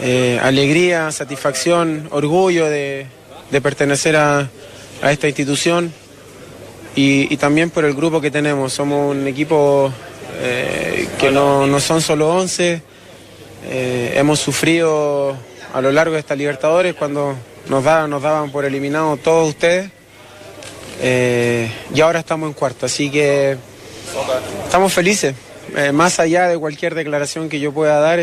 [0.01, 3.07] eh, alegría, satisfacción, orgullo de,
[3.53, 4.49] de pertenecer a,
[5.01, 5.93] a esta institución
[6.97, 8.73] y, y también por el grupo que tenemos.
[8.73, 9.93] Somos un equipo
[10.43, 12.83] eh, que no, no son solo 11.
[13.69, 15.37] eh, hemos sufrido
[15.75, 17.35] a lo largo de esta Libertadores cuando
[17.69, 19.91] nos, da- nos daban por eliminados todos ustedes.
[21.03, 23.57] eh, y ahora estamos en cuarto, así que
[24.65, 25.35] estamos felices.
[25.93, 28.19] Más allá de cualquier declaración que yo pueda dar,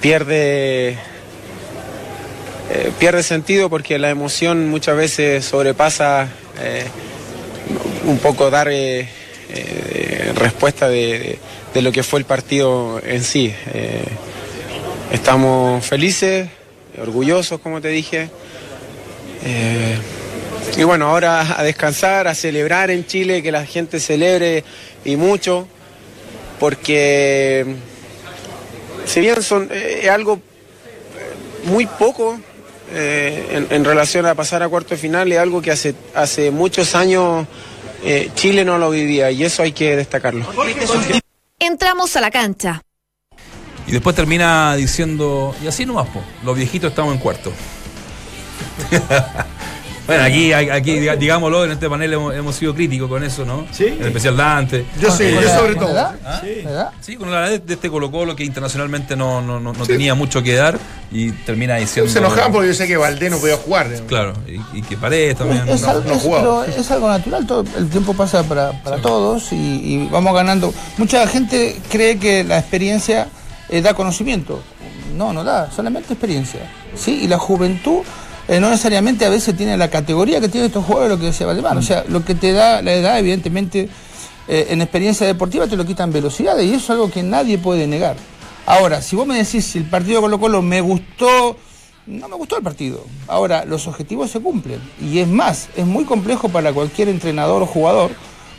[0.00, 0.96] pierde,
[2.98, 6.28] pierde sentido porque la emoción muchas veces sobrepasa
[8.06, 8.68] un poco dar
[9.54, 11.38] eh, respuesta de,
[11.74, 13.52] de lo que fue el partido en sí.
[13.72, 14.04] Eh,
[15.12, 16.48] estamos felices,
[17.00, 18.30] orgullosos, como te dije.
[19.44, 19.98] Eh,
[20.76, 24.64] y bueno, ahora a descansar, a celebrar en Chile, que la gente celebre
[25.04, 25.66] y mucho,
[26.60, 27.76] porque
[29.04, 30.40] si bien son eh, es algo
[31.64, 32.38] muy poco
[32.92, 37.46] en, en relación a pasar a cuarto final, es algo que hace, hace muchos años
[38.04, 40.46] eh, Chile no lo vivía y eso hay que destacarlo.
[41.58, 42.82] Entramos a la cancha.
[43.86, 47.52] Y después termina diciendo, y así nomás, po, los viejitos estamos en cuarto.
[50.06, 53.66] bueno, aquí, aquí diga- digámoslo, en este panel hemos, hemos sido críticos con eso, ¿no?
[53.72, 53.86] Sí.
[53.86, 54.84] En especial Dante.
[55.00, 55.90] Yo sí, ¿Con yo sobre todo.
[55.90, 56.14] edad?
[56.24, 56.42] ¿Ah?
[56.64, 56.90] ¿La edad?
[57.00, 60.14] Sí, con la edad de este Colo Colo que internacionalmente no, no, no, no tenía
[60.14, 60.78] mucho que dar
[61.10, 62.10] y termina diciendo...
[62.10, 63.88] Se enojaban porque yo sé que Valdés no podía jugar.
[63.88, 64.06] ¿no?
[64.06, 65.68] Claro, y, y que Paredes también...
[65.68, 66.64] Es, no- algo, no es- jugaba.
[66.64, 70.72] pero es algo natural, todo el tiempo pasa para, para todos y, y vamos ganando.
[70.98, 73.28] Mucha gente cree que la experiencia
[73.68, 74.62] eh, da conocimiento.
[75.16, 76.60] No, no da, solamente experiencia.
[76.96, 77.20] ¿sí?
[77.22, 78.00] Y la juventud
[78.48, 81.46] eh, no necesariamente a veces tiene la categoría que tienen estos jugadores, lo que decía
[81.46, 81.76] Valdemar.
[81.76, 83.88] O sea, lo que te da la edad, evidentemente,
[84.46, 87.86] eh, en experiencia deportiva te lo quitan velocidades y eso es algo que nadie puede
[87.86, 88.16] negar.
[88.66, 91.56] Ahora, si vos me decís si el partido Colo Colo me gustó,
[92.06, 93.04] no me gustó el partido.
[93.28, 94.80] Ahora, los objetivos se cumplen.
[95.00, 98.10] Y es más, es muy complejo para cualquier entrenador o jugador,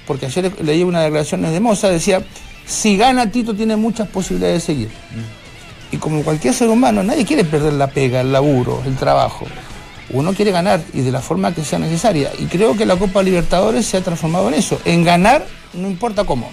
[0.07, 2.23] porque ayer leí una declaración de Moza, decía,
[2.65, 4.89] si gana Tito tiene muchas posibilidades de seguir.
[5.91, 9.45] Y como cualquier ser humano, nadie quiere perder la pega, el laburo, el trabajo.
[10.09, 12.31] Uno quiere ganar y de la forma que sea necesaria.
[12.39, 16.23] Y creo que la Copa Libertadores se ha transformado en eso, en ganar no importa
[16.23, 16.49] cómo.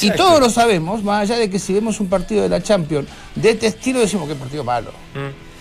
[0.00, 3.08] Y todos lo sabemos, más allá de que si vemos un partido de la Champions
[3.34, 4.92] de este estilo decimos que partido malo.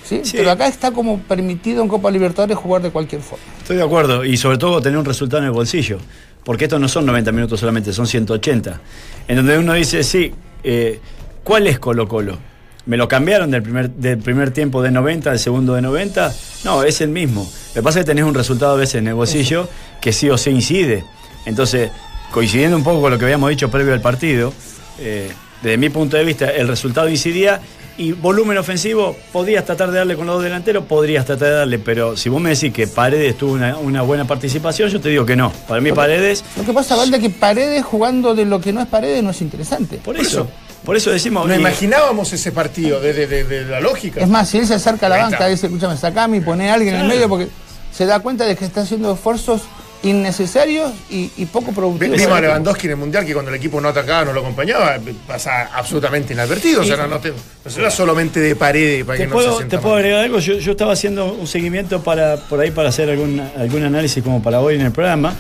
[0.04, 0.22] ¿Sí?
[0.24, 0.34] Sí.
[0.38, 3.44] Pero acá está como permitido en Copa Libertadores jugar de cualquier forma.
[3.60, 5.98] Estoy de acuerdo, y sobre todo tener un resultado en el bolsillo,
[6.44, 8.82] porque estos no son 90 minutos solamente, son 180.
[9.28, 10.32] En donde uno dice, sí,
[10.63, 11.00] eh,
[11.44, 12.38] ¿cuál es Colo Colo?
[12.86, 16.34] ¿Me lo cambiaron del primer, del primer tiempo de 90 al segundo de 90?
[16.63, 17.50] No, es el mismo.
[17.70, 19.67] Lo que pasa es que tenés un resultado a veces en el bolsillo
[20.02, 21.04] que sí o sí incide.
[21.46, 21.91] Entonces,
[22.32, 24.52] coincidiendo un poco con lo que habíamos dicho previo al partido,
[25.00, 27.62] eh, desde mi punto de vista, el resultado incidía
[27.98, 31.78] y volumen ofensivo, podrías tratar de darle con los dos delanteros, podrías tratar de darle,
[31.78, 35.26] pero si vos me decís que Paredes tuvo una, una buena participación, yo te digo
[35.26, 35.52] que no.
[35.67, 38.88] Para mí Paredes, Lo que pasa, Valde, que Paredes jugando de lo que no es
[38.88, 39.98] Paredes no es interesante.
[39.98, 40.48] por eso,
[40.86, 41.48] por eso decimos...
[41.48, 44.22] No y- imaginábamos ese partido desde de, de la lógica.
[44.22, 46.74] Es más, si él se acerca a la banca dice, escúchame, sacame y pone a
[46.74, 47.48] alguien en el medio porque
[47.94, 49.62] se da cuenta de que está haciendo esfuerzos
[50.04, 52.17] innecesarios y, y poco productivos.
[52.17, 54.98] Vimos a Lewandowski en el Mundial que cuando el equipo no atacaba, no lo acompañaba,
[55.28, 56.82] pasa absolutamente inadvertido.
[56.82, 57.36] O sea, no, no, te- no
[57.78, 60.04] era solamente de paredes para ¿Te que no puedo, se sienta te puedo mal.
[60.04, 60.39] agregar algo?
[60.39, 64.41] Yo, yo estaba haciendo un seguimiento para, por ahí para hacer algún, algún análisis como
[64.41, 65.36] para hoy en el programa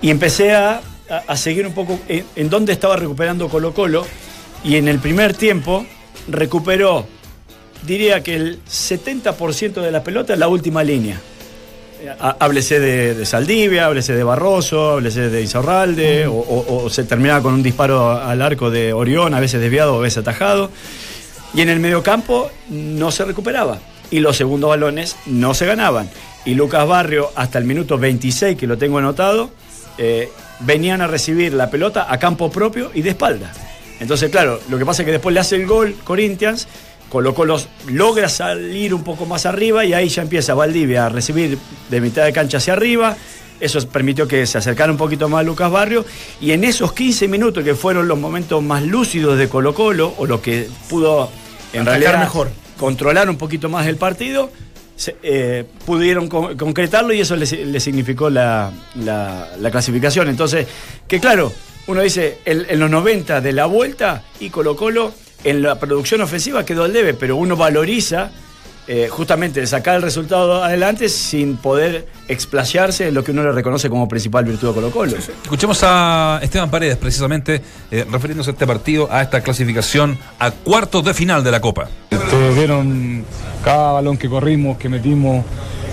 [0.00, 0.80] y empecé a,
[1.10, 4.06] a- a seguir un poco en, en dónde estaba recuperando Colo Colo
[4.64, 5.84] y en el primer tiempo
[6.28, 7.06] recuperó,
[7.84, 11.20] diría que el 70% de la pelota en la última línea.
[12.20, 17.04] Há- Háblese de, de Saldivia, háblese de Barroso, háblese de Izarralde, o, o- o se
[17.04, 20.70] terminaba con un disparo al arco de Orión, a veces desviado, a veces atajado.
[21.54, 23.78] Y en el mediocampo no se recuperaba.
[24.10, 26.10] y los segundos balones no se ganaban.
[26.44, 29.50] Y Lucas Barrio, hasta el minuto 26, que lo tengo anotado,
[29.96, 30.28] eh,
[30.60, 33.52] venían a recibir la pelota a campo propio y de espalda.
[34.02, 36.68] Entonces, claro, lo que pasa es que después le hace el gol Corinthians,
[37.08, 41.58] Colo Colo logra salir un poco más arriba y ahí ya empieza Valdivia a recibir
[41.90, 43.16] de mitad de cancha hacia arriba.
[43.60, 46.04] Eso permitió que se acercara un poquito más a Lucas Barrio.
[46.40, 50.26] Y en esos 15 minutos que fueron los momentos más lúcidos de Colo Colo, o
[50.26, 51.30] lo que pudo
[51.72, 52.50] en Atacar realidad mejor.
[52.78, 54.50] controlar un poquito más el partido,
[54.96, 57.46] se- eh, pudieron con- concretarlo y eso le,
[57.78, 60.28] significó la, la- la clasificación.
[60.28, 60.66] Entonces,
[61.06, 61.52] que claro,
[61.86, 65.12] uno dice, en, en los 90 de la vuelta y Colo Colo
[65.44, 68.30] en la producción ofensiva quedó al debe, pero uno valoriza
[68.88, 73.52] eh, justamente el sacar el resultado adelante sin poder explayarse en lo que uno le
[73.52, 75.16] reconoce como principal virtud de Colo Colo.
[75.16, 81.04] Escuchemos a Esteban Paredes, precisamente, eh, refiriéndose a este partido, a esta clasificación a cuartos
[81.04, 81.88] de final de la Copa.
[82.10, 83.24] Ustedes vieron
[83.64, 85.44] cada balón que corrimos, que metimos.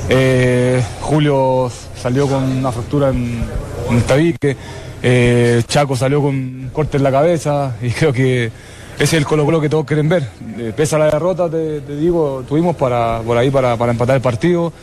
[0.10, 3.44] Eh, Julio salió con una fractura en,
[3.90, 4.58] en el tabique.
[5.02, 7.76] Eh, Chaco salió con un corte en la cabeza.
[7.82, 8.52] Y creo que
[9.00, 10.28] ese es el Colo Colo que todos quieren ver.
[10.58, 14.18] Eh, pese a la derrota, te, te digo, tuvimos para, por ahí para, para empatar
[14.18, 14.74] el partido.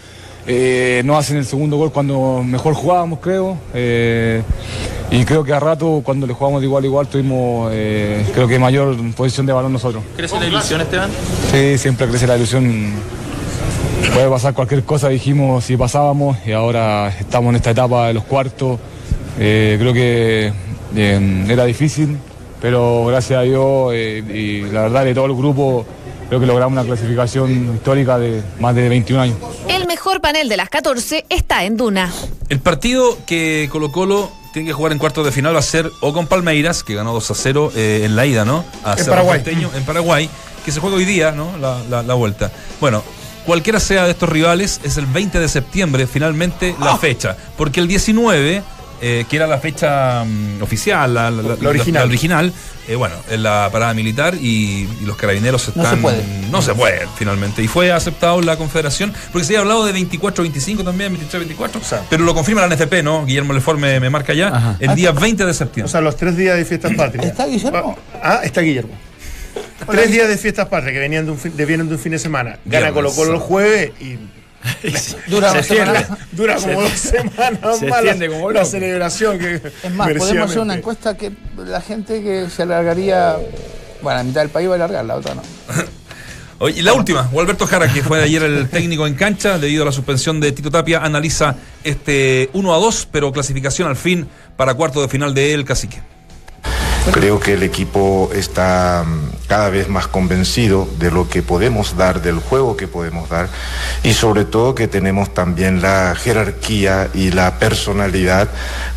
[0.47, 3.59] Eh, no hacen el segundo gol cuando mejor jugábamos, creo.
[3.75, 4.43] Eh,
[5.11, 8.59] y creo que a rato, cuando le jugamos de igual a igual, tuvimos, creo que
[8.59, 10.03] mayor posición de balón nosotros.
[10.17, 11.11] ¿Crece la ilusión, Esteban?
[11.53, 12.93] Sí, siempre crece la ilusión.
[14.15, 18.25] Puede pasar cualquier cosa, dijimos si pasábamos y ahora estamos en esta etapa de los
[18.25, 18.81] cuartos.
[19.39, 20.53] Eh, creo que
[20.97, 22.17] eh, era difícil,
[22.61, 25.85] pero gracias a Dios eh, y la verdad de todo el grupo
[26.29, 29.37] creo que logramos una clasificación histórica de más de 21 años.
[29.69, 32.13] El mejor panel de las 14 está en Duna.
[32.49, 35.91] El partido que Colo Colo tiene que jugar en cuartos de final va a ser
[36.01, 38.65] o con Palmeiras, que ganó 2 a 0 eh, en la ida, ¿no?
[38.85, 39.41] A En Paraguay.
[39.41, 40.31] Porteño, en Paraguay,
[40.65, 41.57] que se juega hoy día, ¿no?
[41.59, 42.51] La, la- la vuelta.
[42.81, 43.03] Bueno,
[43.45, 46.99] cualquiera sea de estos rivales, es el 20 de septiembre finalmente la Ah.
[46.99, 47.37] fecha.
[47.59, 48.63] Porque el 19,
[49.01, 52.03] eh, que era la fecha mm, oficial, la, la- la- La original.
[52.03, 52.53] la original,
[52.89, 55.97] eh, bueno, en la parada militar y, y los carabineros No están.
[55.97, 56.23] se puede.
[56.51, 57.63] No se puede, finalmente.
[57.63, 62.01] Y fue aceptado la Confederación, porque se había hablado de 24-25 también, 23-24.
[62.09, 63.25] pero lo confirma la NFP, ¿no?
[63.27, 64.77] Guillermo Leforme me marca ya.
[64.81, 65.91] El día 20 de O septiembre.
[65.91, 67.27] sea, los tres días de fiestas patrias.
[67.27, 67.99] ¿Está Guillermo?
[68.23, 68.95] Ah, está Guillermo.
[69.91, 72.13] Tres días de fiestas patrias que venían de un fin de, vienen de un fin
[72.13, 72.59] de semana.
[72.65, 74.17] Gana Viernes, Colo Colo el jueves y
[75.29, 76.01] Dura Se una semana.
[76.01, 76.07] extiende.
[76.33, 80.51] dura como Se- dos semanas se más la- como la celebración que Es más, podemos
[80.51, 83.37] hacer una encuesta que la gente que se alargaría,
[84.03, 85.43] bueno, la mitad del país va a alargar, la otra no.
[86.59, 89.87] Oye, y la última, Alberto Jara, que fue ayer el técnico en cancha, debido a
[89.87, 94.27] la suspensión de Tito Tapia, analiza este 1 a 2, pero clasificación al fin
[94.57, 96.01] para cuarto de final de El Cacique.
[97.13, 102.21] Creo que el equipo está mm, cada vez más convencido de lo que podemos dar,
[102.21, 103.49] del juego que podemos dar
[104.03, 108.49] y sobre todo que tenemos también la jerarquía y la personalidad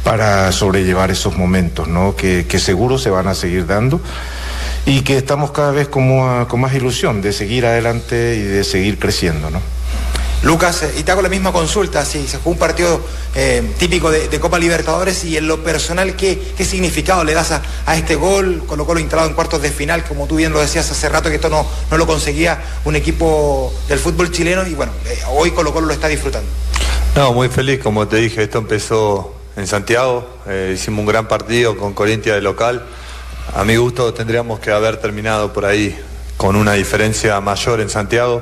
[0.04, 2.16] para sobrellevar esos momentos, ¿no?
[2.16, 4.02] que, que seguro se van a seguir dando
[4.86, 8.98] y que estamos cada vez a- con más ilusión de seguir adelante y de seguir
[8.98, 9.50] creciendo.
[9.52, 9.62] ¿no?
[10.42, 13.02] Lucas, eh, y te hago la misma consulta, sí, se jugó un partido
[13.36, 17.62] eh, típico de, Copa Libertadores y en lo personal, ¿qué, qué significado le das a,
[17.86, 18.64] a este gol?
[18.66, 21.36] Colo Colo instalado en cuartos de final, como tú bien lo decías hace rato, que
[21.36, 25.74] esto no, no lo conseguía un equipo del fútbol chileno y bueno, eh, hoy Colo
[25.74, 26.50] Colo lo está disfrutando.
[27.16, 30.26] No, muy feliz, como te dije, esto empezó en Santiago,
[30.74, 32.86] hicimos un gran partido con Corintia de local.
[33.54, 36.00] A mi gusto tendríamos que haber terminado por ahí
[36.38, 38.42] con una diferencia mayor en Santiago.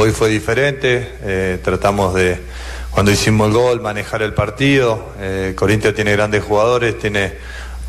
[0.00, 2.40] Hoy fue diferente, eh, tratamos de,
[2.92, 5.12] cuando hicimos el gol, manejar el partido.
[5.18, 7.32] Eh, Corintia tiene grandes jugadores, tiene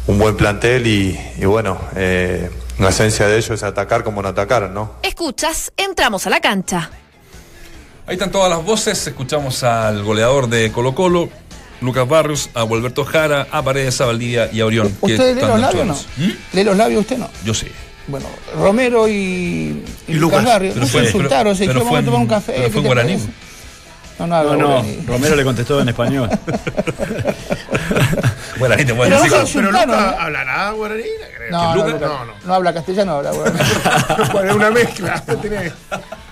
[0.07, 4.29] un buen plantel y, y bueno, eh, la esencia de ellos es atacar como no
[4.29, 4.93] atacar, ¿no?
[5.03, 6.89] Escuchas, entramos a la cancha.
[8.07, 9.05] Ahí están todas las voces.
[9.05, 11.29] Escuchamos al goleador de Colo Colo,
[11.79, 14.97] Lucas Barrios, a Alberto Jara, a Paredes, a Valdivia y a Orión.
[15.05, 15.93] que ¿Usted lee los labios de o no?
[16.17, 16.37] ¿Mm?
[16.53, 17.29] ¿Lee los labios usted no?
[17.45, 17.67] Yo sí.
[18.09, 18.25] Bueno,
[18.57, 20.45] Romero y, y Y Lucas Lucas.
[20.45, 22.53] Barrios Pero no fue- se insultaron, pero- se dijeron, vamos a tomar un café.
[22.55, 23.17] pero ¿qué fue guaraní.
[24.19, 24.85] No, no, No, no.
[25.07, 26.29] Romero le contestó en español.
[28.57, 29.93] Guaraní te pueden Pero decir Pero Lucas ¿no?
[29.93, 31.03] hablará guaraní.
[31.51, 32.33] No, no, Lucas- no, no.
[32.45, 33.59] no habla castellano, habla guaraní.
[34.33, 35.23] Bueno, es una mezcla.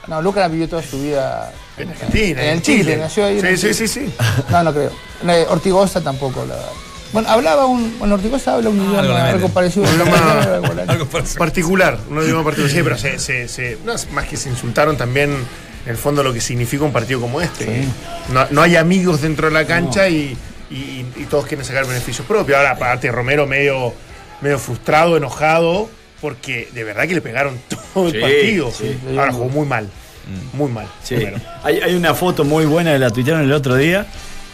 [0.07, 2.97] No, Lucas vivió toda su vida En Argentina, en en el Chile, Chile.
[2.97, 3.39] nació ahí.
[3.41, 3.73] Sí, sí, Chile.
[3.73, 4.13] sí, sí.
[4.49, 4.91] No, no creo.
[5.49, 6.45] Ortigosa tampoco.
[6.45, 6.55] La...
[7.13, 7.97] Bueno, hablaba un.
[7.99, 10.83] Bueno, Ortigosa habla un idioma algo parecido Un idioma-.
[10.87, 11.05] Algo
[11.37, 12.71] particular, un idioma particular.
[12.71, 16.21] Sí, pero se, se, se- no, es más que se insultaron también en el fondo
[16.23, 17.85] lo que significa un partido como este.
[18.33, 20.37] No, no hay amigos dentro de la cancha y,
[20.69, 22.57] y- y todos quieren sacar beneficios propios.
[22.57, 23.93] Ahora, aparte, Romero medio,
[24.41, 25.89] medio frustrado, enojado,
[26.21, 27.57] porque de verdad que le pegaron
[27.93, 28.71] todo Sí, el partido.
[28.71, 28.97] sí.
[29.17, 29.89] Ahora jugó muy mal.
[30.53, 30.87] muy mal.
[31.63, 34.05] Hay, hay una foto muy buena de la tuitearon el otro día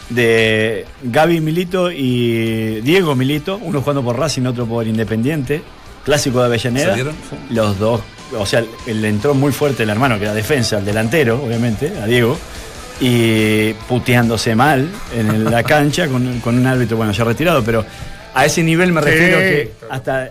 [0.10, 5.62] de Gaby Milito y Diego Milito, uno jugando por Racing, otro por Independiente,
[6.06, 6.90] clásico de Avellaneda.
[6.90, 7.16] ¿Salieron?
[7.50, 8.02] Los dos,
[8.38, 12.06] o sea, le entró muy fuerte el hermano, que era defensa, el delantero, obviamente, a
[12.06, 12.38] Diego,
[13.00, 17.84] y puteándose mal en la cancha con, con un árbitro, bueno, ya retirado, pero
[18.34, 19.10] a ese nivel me Sí.
[19.10, 20.30] refiero que hasta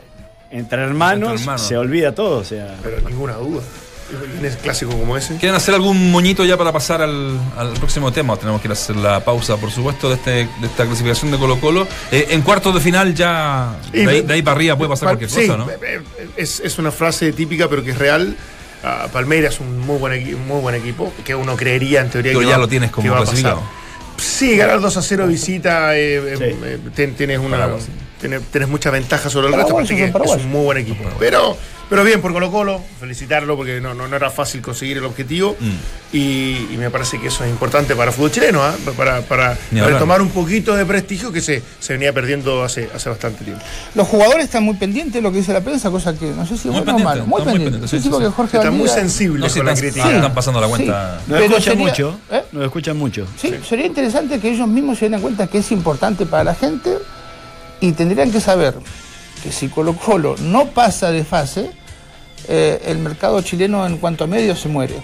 [0.51, 1.63] entre hermanos, Entre hermanos.
[1.63, 2.77] se olvida todo, o sea.
[2.83, 3.63] Pero ninguna duda.
[4.63, 5.37] Clásico como ese.
[5.37, 8.37] ¿Quieren hacer algún moñito ya para pasar al, al próximo tema?
[8.37, 11.39] Tenemos que ir a hacer la pausa, por supuesto, de, este, de esta clasificación de
[11.39, 11.87] Colo Colo.
[12.11, 15.09] Eh, en cuartos de final ya, Y- de ahí, de ahí para arriba puede pasar
[15.09, 15.71] cualquier Sí, cosa, ¿no?
[15.71, 16.01] eh,
[16.37, 18.37] Es, es una frase típica, pero que es real.
[18.85, 22.41] Ah, Palmeiras es un muy buen, muy buen equipo, que uno creería en teoría Pero
[22.41, 23.63] que ya va- lo tienes como clasificado.
[24.19, 27.69] Sí, ganar 2 a 0 visita, eh, eh, eh, ten- tienes una
[28.21, 30.79] tienes, tienes mucha ventaja sobre el resto, Paraguayos aparte que son es un muy buen
[30.79, 31.05] equipo.
[31.19, 31.57] Pero,
[31.93, 35.55] pero bien por Colo Colo, felicitarlo porque no, no, no era fácil conseguir el objetivo
[35.61, 36.17] Mm.
[36.17, 36.19] y,
[36.73, 38.75] y me parece que eso es importante para el fútbol chileno, ¿ah?
[38.97, 43.45] para, para retomar un poquito de prestigio que se, se venía perdiendo hace, hace bastante
[43.45, 43.63] tiempo.
[43.95, 46.57] Los jugadores están muy pendientes de lo que dice la prensa, cosa que no sé
[46.57, 47.27] si es Muy bueno o malo.
[47.27, 47.91] Muy están muy pendientes.
[47.91, 48.25] Sí, sí, sí.
[48.35, 50.07] Jorge Están muy sensibles No, sí, con la están, crítica.
[50.09, 51.21] ah, están pasando la cuenta.
[51.27, 52.43] Nos Pero escuchan sería- mucho, ¿eh?
[52.53, 53.27] nos escuchan mucho.
[53.37, 56.97] Sí, sería interesante que ellos mismos se den cuenta que es importante para la gente
[57.81, 58.75] y tendrían que saber
[59.43, 61.71] que si Colo Colo no pasa de fase,
[62.49, 64.95] eh, el mercado chileno en cuanto a medios se muere.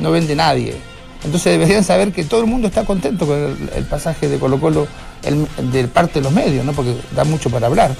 [0.00, 0.74] No vende nadie.
[1.24, 4.60] Entonces deberían saber que todo el mundo está contento con el, el pasaje de Colo
[4.60, 4.86] Colo
[5.22, 6.72] el- de parte de los medios, ¿no?
[6.72, 7.94] porque da mucho para hablar.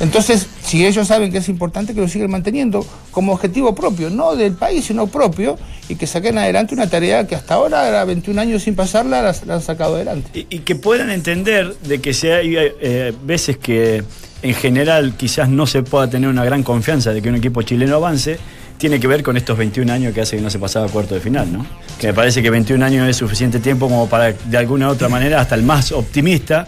[0.00, 4.34] Entonces, si ellos saben que es importante, que lo sigan manteniendo como objetivo propio, no
[4.34, 5.58] del país, sino propio,
[5.90, 9.36] y que saquen adelante una tarea que hasta ahora, era 21 años sin pasarla, la,
[9.44, 10.30] la han sacado adelante.
[10.32, 14.02] Y, y que puedan entender de que si hay eh, veces que
[14.42, 17.96] en general quizás no se pueda tener una gran confianza de que un equipo chileno
[17.96, 18.38] avance,
[18.78, 21.14] tiene que ver con estos 21 años que hace que no se pasaba a cuarto
[21.14, 21.66] de final, ¿no?
[21.98, 25.08] Que me parece que 21 años es suficiente tiempo como para, de alguna u otra
[25.10, 26.66] manera, hasta el más optimista,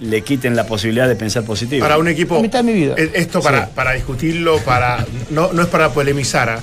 [0.00, 1.82] le quiten la posibilidad de pensar positivo.
[1.82, 2.36] Para un equipo.
[2.36, 2.94] La mitad de mi vida.
[2.96, 3.72] eh, Esto para, Sí.
[3.74, 5.04] para discutirlo, para.
[5.30, 6.60] No, no es para polemizar, ¿ah?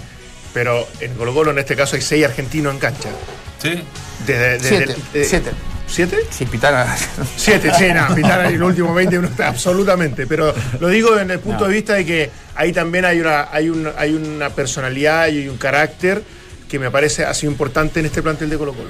[0.53, 3.09] pero en Colo Colo en este caso hay seis argentinos en cancha.
[3.61, 3.69] Sí.
[4.25, 5.51] Desde, desde- Siete, eh, siete.
[5.91, 6.17] ¿Siete?
[6.29, 6.95] Si pitara.
[7.35, 10.25] Siete, sí, no, Pitana en los últimos 20 minutos, absolutamente.
[10.25, 11.67] Pero lo digo desde el punto No.
[11.67, 15.57] de vista de que ahí también hay una, hay, un, hay una personalidad y un
[15.57, 16.23] carácter
[16.69, 18.89] que me parece ha sido importante en este plantel de Colo Colo.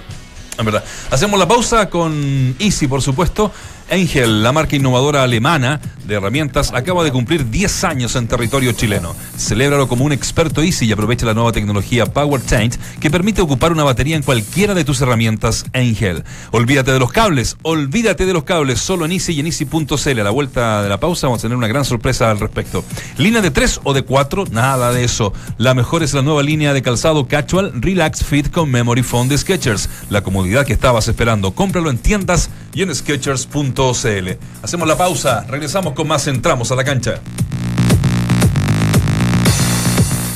[0.58, 0.84] En verdad.
[1.10, 3.52] Hacemos la pausa con Easy, por supuesto.
[3.92, 9.14] Angel, la marca innovadora alemana de herramientas, acaba de cumplir 10 años en territorio chileno.
[9.38, 13.72] Celébralo como un experto Easy y aprovecha la nueva tecnología Power Change que permite ocupar
[13.74, 16.24] una batería en cualquiera de tus herramientas Angel.
[16.52, 20.20] Olvídate de los cables, olvídate de los cables, solo en Easy y en Easy.cl.
[20.20, 22.86] A la vuelta de la pausa vamos a tener una gran sorpresa al respecto.
[23.18, 25.34] Línea de 3 o de 4, nada de eso.
[25.58, 29.38] La mejor es la nueva línea de calzado Casual Relax Fit con Memory Foam de
[29.38, 29.90] Skechers.
[30.10, 31.52] La comodidad que estabas esperando.
[31.52, 34.30] Cómpralo en tiendas y en Skechers.cl.
[34.62, 37.22] Hacemos la pausa, regresamos con más, entramos a la cancha.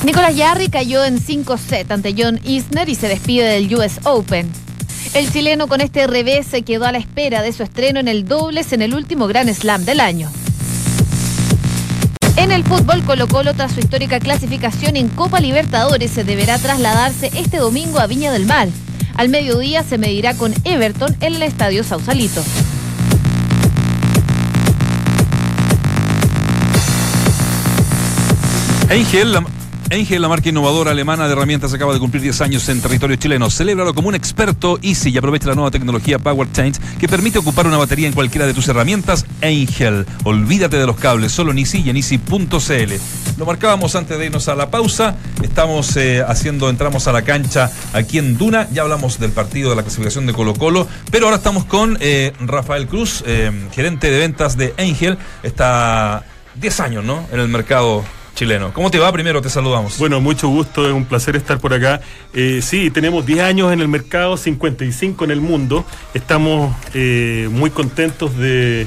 [0.04, 4.52] Nicolás Yarri cayó en 5 set ante John Isner y se despide del US Open.
[5.16, 8.28] El chileno con este revés se quedó a la espera de su estreno en el
[8.28, 10.30] dobles en el último Grand Slam del año.
[12.38, 17.32] En el fútbol Colo Colo tras su histórica clasificación en Copa Libertadores se deberá trasladarse
[17.34, 18.68] este domingo a Viña del Mar.
[19.16, 22.44] Al mediodía se medirá con Everton en el Estadio Sausalito.
[29.96, 33.50] Angel, la marca innovadora alemana de herramientas, acaba de cumplir 10 años en territorio chileno.
[33.50, 37.66] Celébralo como un experto Easy y aprovecha la nueva tecnología Power Change que permite ocupar
[37.66, 39.26] una batería en cualquiera de tus herramientas.
[39.42, 42.94] Angel, olvídate de los cables, solo en Easy y en Easy.cl.
[43.38, 45.16] Lo marcábamos antes de irnos a la pausa.
[45.42, 48.68] Estamos eh, haciendo, entramos a la cancha aquí en Duna.
[48.74, 52.34] Ya hablamos del partido de la clasificación de Colo Colo, pero ahora estamos con eh,
[52.42, 55.18] Rafael Cruz, eh, gerente de ventas de Angel.
[55.42, 57.26] Está 10 años, ¿no?
[57.32, 58.04] En el mercado
[58.36, 58.72] chileno.
[58.74, 59.12] ¿Cómo te va?
[59.12, 59.98] Primero te saludamos.
[59.98, 62.02] Bueno, mucho gusto, es un placer estar por acá.
[62.34, 65.86] Eh, sí, tenemos 10 años en el mercado, 55 en el mundo.
[66.14, 68.86] Estamos eh, muy contentos de,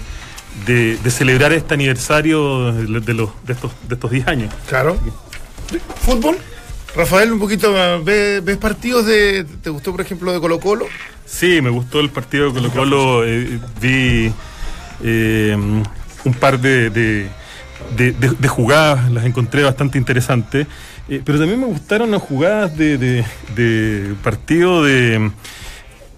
[0.67, 4.55] de- de celebrar este aniversario de, de los, de, estos, de estos 10 años.
[4.69, 4.97] Claro.
[6.03, 6.37] ¿Fútbol?
[6.95, 7.73] Rafael, un poquito,
[8.05, 9.45] ¿ves, ves partidos de.
[9.63, 10.87] ¿Te gustó, por ejemplo, de Colo Colo?
[11.27, 13.25] Sí, me gustó el partido de Colo Colo.
[13.27, 14.33] eh, vi
[15.05, 15.55] eh,
[16.25, 17.29] un par de, de-
[17.97, 20.67] de- de- de jugadas, las encontré bastante interesantes.
[21.09, 23.25] eh, pero también me gustaron las jugadas de, de-
[23.57, 25.31] de partido de,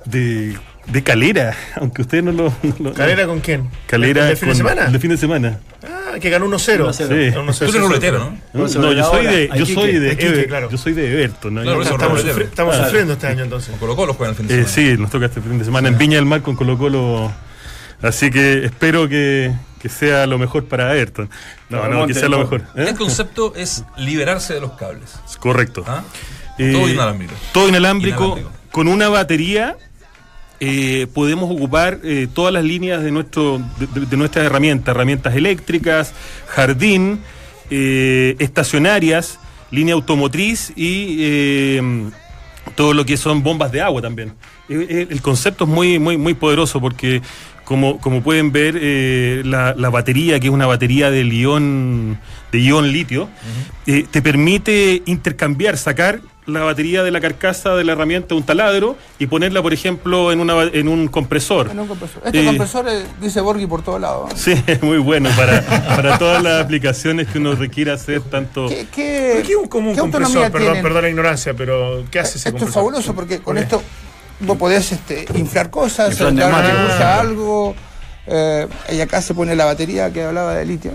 [0.04, 0.56] de,
[0.86, 2.44] de Calera, aunque ustedes no lo.
[2.62, 3.68] no lo- ¿Calera con quién?
[3.86, 4.86] Calera ¿El de fin de con- semana?
[4.86, 5.60] el de fin de semana.
[5.84, 6.92] Ah, que ganó 1-0.
[6.92, 7.04] Sí.
[7.30, 7.58] Ganó 1-0.
[7.58, 8.60] Tú eres ruletero, ¿no?
[8.62, 10.68] No, sobre yo soy de, yo soy de, Ever- claro.
[10.70, 11.54] yo soy de Everton.
[11.54, 11.62] ¿no?
[11.62, 13.74] Claro, Estamos, sufri- sufriendo este año entonces.
[13.78, 14.74] Colo Colo juega el fin de Eh, semana.
[14.96, 17.30] sí, nos toca este fin de semana en Viña del Mar con Colo Colo.
[18.02, 21.30] Así que espero que, que sea lo mejor para Everton.
[21.68, 22.62] No, no, que sea lo mejor.
[22.76, 22.86] ¿eh?
[22.88, 25.14] El concepto es liberarse de los cables.
[25.38, 25.84] Correcto.
[25.86, 26.02] ¿Ah?
[26.58, 27.34] Eh, Todo inalámbrico.
[27.52, 28.24] Todo inalámbrico.
[28.24, 28.50] Inalámbrico.
[28.70, 29.76] Con una batería
[30.60, 34.94] eh, podemos ocupar eh, todas las líneas de, nuestro, de, de- nuestras herramientas.
[34.94, 36.12] Herramientas eléctricas,
[36.48, 37.20] jardín,
[37.70, 39.38] eh, estacionarias,
[39.70, 42.10] línea automotriz y eh,
[42.74, 44.34] todo lo que son bombas de agua también.
[44.68, 47.22] El concepto es muy, muy, muy poderoso porque
[47.70, 52.18] como, como pueden ver, eh, la, la batería, que es una batería de ion,
[52.50, 53.28] de ion litio,
[53.86, 58.96] eh, te permite intercambiar, sacar la batería de la carcasa de la herramienta, un taladro,
[59.20, 61.70] y ponerla, por ejemplo, en, una, en un compresor.
[61.70, 62.22] En un compresor.
[62.24, 64.32] Este Eh, compresor eh, dice Borghi por todos lados.
[64.36, 65.60] Sí, es muy bueno para,
[65.94, 68.66] para todas las aplicaciones que uno requiera hacer, tanto...
[68.68, 70.26] ¿Qué, qué, ¿Por qué un, como un qué compresor?
[70.38, 70.82] autonomía Perdón, tienen?
[70.82, 72.74] perdón la ignorancia, pero ¿qué hace ese Esto es compresor?
[72.82, 73.60] fabuloso porque con ¿Por qué?
[73.62, 73.82] esto
[74.40, 76.82] vos podés este, inflar cosas, Inflar neumáticos.
[76.82, 77.74] luz, algo.
[78.26, 80.92] eh, y acá se pone la batería que hablaba de litio.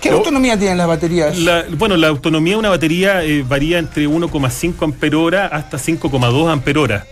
[0.00, 1.38] ¿Qué autonomía tienen las baterías?
[1.38, 7.04] La- bueno, la autonomía de una batería eh, varía entre 1,5 amperhora hasta 5,2 amperhora.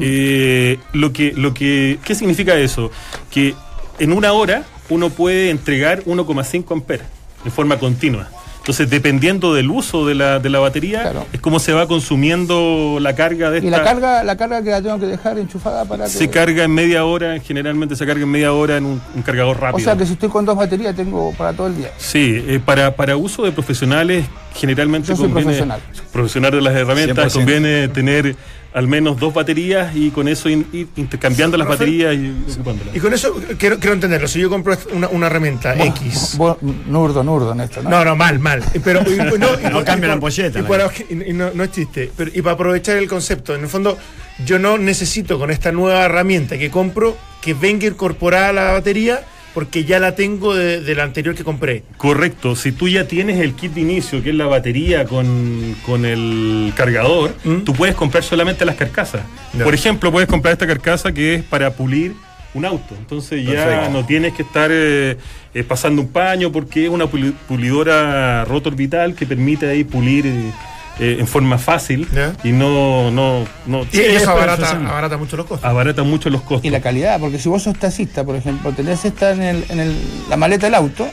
[0.00, 2.90] Eh, lo que, lo que, ¿Qué significa eso?
[3.30, 3.54] Que
[3.98, 7.06] en una hora uno puede entregar 1,5 amperes
[7.44, 8.28] de forma continua.
[8.66, 11.24] Entonces, dependiendo del uso de la, de la batería, Claro.
[11.32, 13.78] es como se va consumiendo la carga de y esta.
[13.78, 16.10] la carga, la carga que la tengo que dejar enchufada para que.
[16.10, 19.60] se carga en media hora, generalmente se carga en media hora en un, un cargador
[19.60, 19.76] rápido.
[19.76, 21.92] o sea que si estoy con dos baterías tengo para todo el día.
[21.96, 25.80] Sí, eh, para, para uso de profesionales generalmente Yo soy conviene, profesional.
[26.12, 27.38] profesional de las herramientas, 100%.
[27.38, 28.34] conviene tener
[28.76, 32.94] al menos dos baterías y con eso in- ir intercambiando las Rafael, baterías y ocupándolas.
[32.94, 34.28] Y con eso quiero, quiero entenderlo.
[34.28, 36.34] Si yo compro una, una herramienta X.
[36.36, 37.88] Vos, nurdo, nurdo en esto, ¿no?
[37.88, 38.62] No, no, mal, mal.
[38.84, 40.68] Pero, y- y no, y No por- cambia y la ampolleta, Y, ¿no?
[40.68, 42.12] para- y no, no es chiste.
[42.14, 43.96] Pero, y para aprovechar el concepto, en el fondo,
[44.44, 49.24] yo no necesito con esta nueva herramienta que compro que venga incorporada a la batería
[49.56, 51.82] porque ya la tengo de, de la anterior que compré.
[51.96, 56.04] Correcto, si tú ya tienes el kit de inicio, que es la batería con, con
[56.04, 57.60] el cargador, ¿Mm?
[57.64, 59.22] tú puedes comprar solamente las carcasas.
[59.64, 62.12] Por ejemplo, puedes comprar esta carcasa que es para pulir
[62.52, 62.94] un auto.
[62.98, 63.90] Entonces ya Perfecto.
[63.92, 65.16] no tienes que estar eh,
[65.54, 70.26] eh, pasando un paño porque es una puli- pulidora roto orbital que permite ahí pulir
[70.26, 70.52] eh,
[70.98, 72.08] eh, en forma fácil
[72.42, 75.68] y no, no, no Y eso abarata, mucho los costos.
[75.68, 76.64] abarata mucho los costos.
[76.64, 79.80] Y la calidad, porque si vos sos taxista, por ejemplo, tenés esta en, el, en
[79.80, 79.96] el-
[80.30, 81.06] la maleta del auto,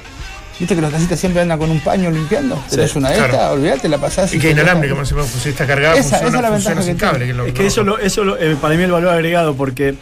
[0.59, 2.63] viste que los taxistas siempre andan con un paño limpiando.
[2.69, 3.33] Tenés una de claro.
[3.33, 4.33] estas, olvídate, la pasás.
[4.33, 6.75] Y y que inalámbrica, como si si está cargada, Esa- esa funciona, es la funciona
[6.81, 7.17] ventaja sin que cable.
[7.25, 7.31] tiene.
[7.33, 9.95] que lo- Es que eso, lo, eso lo- eh, para mí el valor agregado, porque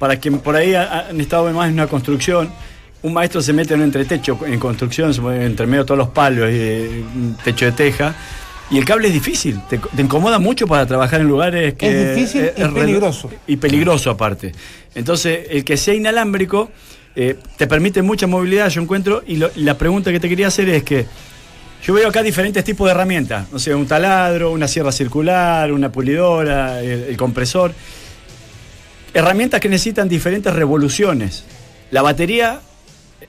[0.00, 2.50] para quien por ahí ha- han estado más en una construcción,
[3.02, 6.08] un maestro se mete en un entretecho en construcción, se entre medio de todos los
[6.08, 8.14] palos y de- un techo de teja.
[8.70, 11.86] Y el cable es difícil, te, te incomoda mucho para trabajar en lugares que.
[12.10, 13.30] Es difícil y peligroso.
[13.46, 14.52] Y peligroso aparte.
[14.94, 16.70] Entonces, el que sea inalámbrico
[17.16, 19.22] eh, te permite mucha movilidad, yo encuentro.
[19.26, 21.06] Y, lo- la pregunta que te quería hacer es que
[21.82, 23.46] yo veo acá diferentes tipos de herramientas.
[23.50, 27.72] No sé, un taladro, una sierra circular, una pulidora, el, el compresor.
[29.14, 31.44] Herramientas que necesitan diferentes revoluciones.
[31.90, 32.60] La batería,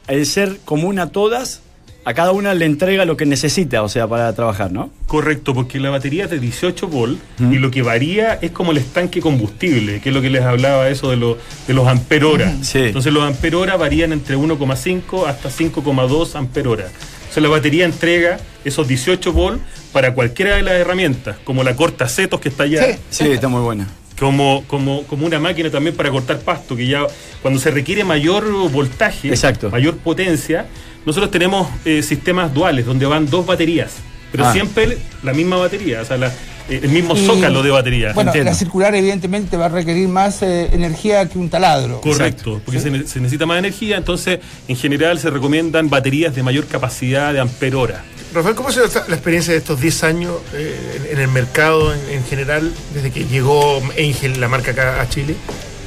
[0.08, 1.62] al ser común a todas,
[2.10, 4.90] a cada una le entrega lo que necesita, o sea, para trabajar, ¿no?
[5.06, 8.78] Correcto, porque la batería es de 18 volt y lo que varía es como el
[8.80, 11.38] estanque combustible, que es lo que les hablaba eso de, lo-
[11.68, 12.52] de los amper hora.
[12.62, 12.80] Sí.
[12.80, 16.86] Entonces los amper hora varían entre 1,5 hasta 5,2 amper hora.
[17.20, 22.40] Entonces la batería entrega esos 18 volt para cualquiera de las herramientas, como la cortacetos
[22.40, 22.84] que está allá.
[22.86, 23.00] Sí.
[23.10, 23.88] Sí, está muy buena.
[24.20, 27.04] Como, como, como una máquina también para cortar pasto, que ya
[27.42, 29.70] cuando se requiere mayor voltaje, Exacto.
[29.70, 30.66] mayor potencia,
[31.06, 33.92] nosotros tenemos eh, sistemas duales donde van dos baterías,
[34.32, 34.54] pero Ah.
[34.54, 36.28] siempre la misma batería, o sea, la-
[36.70, 38.14] eh, el mismo Y- zócalo de batería.
[38.14, 38.52] Bueno, Entiendo.
[38.52, 42.00] la circular evidentemente va a requerir más eh, energía que un taladro.
[42.02, 46.44] Correcto, porque se, ne- se necesita más energía, entonces en general se recomiendan baterías de
[46.44, 48.04] mayor capacidad de amper hora.
[48.32, 51.92] Rafael, ¿cómo ha sido la experiencia de estos 10 años eh, en, en el mercado
[51.92, 55.34] en, en general, desde que llegó Angel, la marca acá a Chile?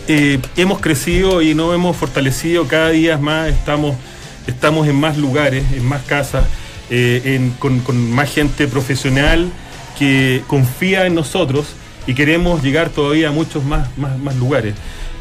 [0.08, 3.94] Eh, hemos crecido y nos hemos fortalecido cada día más, estamos,
[4.47, 6.45] estamos en más lugares, en más casas,
[6.90, 9.51] eh, con, más gente profesional
[9.99, 11.66] que confía en nosotros
[12.07, 14.74] y queremos llegar todavía a muchos más, más, más lugares.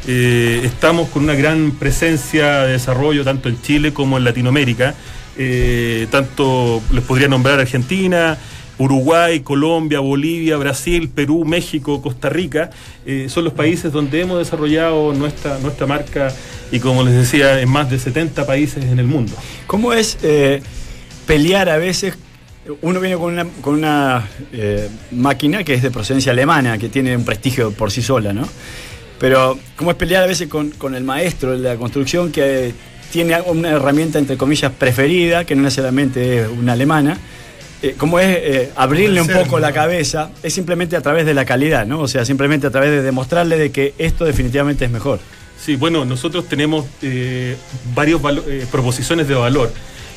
[0.06, 4.94] Eh, estamos con una gran presencia de desarrollo tanto en Chile como en Latinoamérica.
[5.38, 8.36] Eh, tanto les podría nombrar Argentina,
[8.78, 12.70] Uruguay, Colombia, Bolivia, Brasil, Perú, México, Costa Rica,
[13.06, 16.32] eh, son los países donde hemos desarrollado nuestra, nuestra marca
[16.70, 19.32] y como les decía, en más de 70 países en el mundo.
[19.66, 20.62] ¿Cómo es eh,
[21.26, 22.14] pelear a veces?
[22.80, 27.16] Uno viene con una, con una eh, máquina que es de procedencia alemana, que tiene
[27.16, 28.48] un prestigio por sí sola, ¿no?
[29.18, 32.72] Pero ¿cómo es pelear a veces con, con el maestro de la construcción que
[33.12, 37.18] tiene una herramienta, entre comillas, preferida, que no necesariamente es una alemana?
[37.82, 40.30] Eh, ¿Cómo es eh, abrirle un poco la cabeza?
[40.42, 42.00] Es simplemente a través de la calidad, ¿no?
[42.00, 45.18] O sea, simplemente a través de demostrarle de que esto definitivamente es mejor.
[45.60, 47.56] Sí, bueno, nosotros tenemos eh,
[47.94, 48.20] varias
[48.70, 49.72] proposiciones de valor.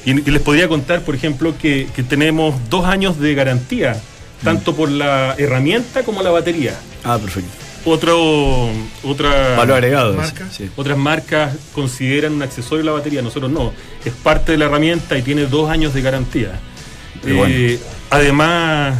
[0.05, 3.99] Y, y les podría contar, por ejemplo, que, que tenemos dos años de garantía,
[4.43, 6.76] tanto por la herramienta como la batería.
[7.03, 7.49] Ah, perfecto.
[7.88, 8.70] Otro,
[9.03, 10.13] otra, Valor agregado.
[10.13, 10.70] marcas, sí.
[10.76, 13.74] Otras marcas consideran un accesorio la batería, nosotros no.
[14.03, 16.59] Es parte de la herramienta y tiene dos años de garantía.
[17.24, 17.53] Qué bueno.
[17.55, 18.97] Eh, además,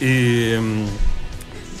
[0.00, 0.58] eh,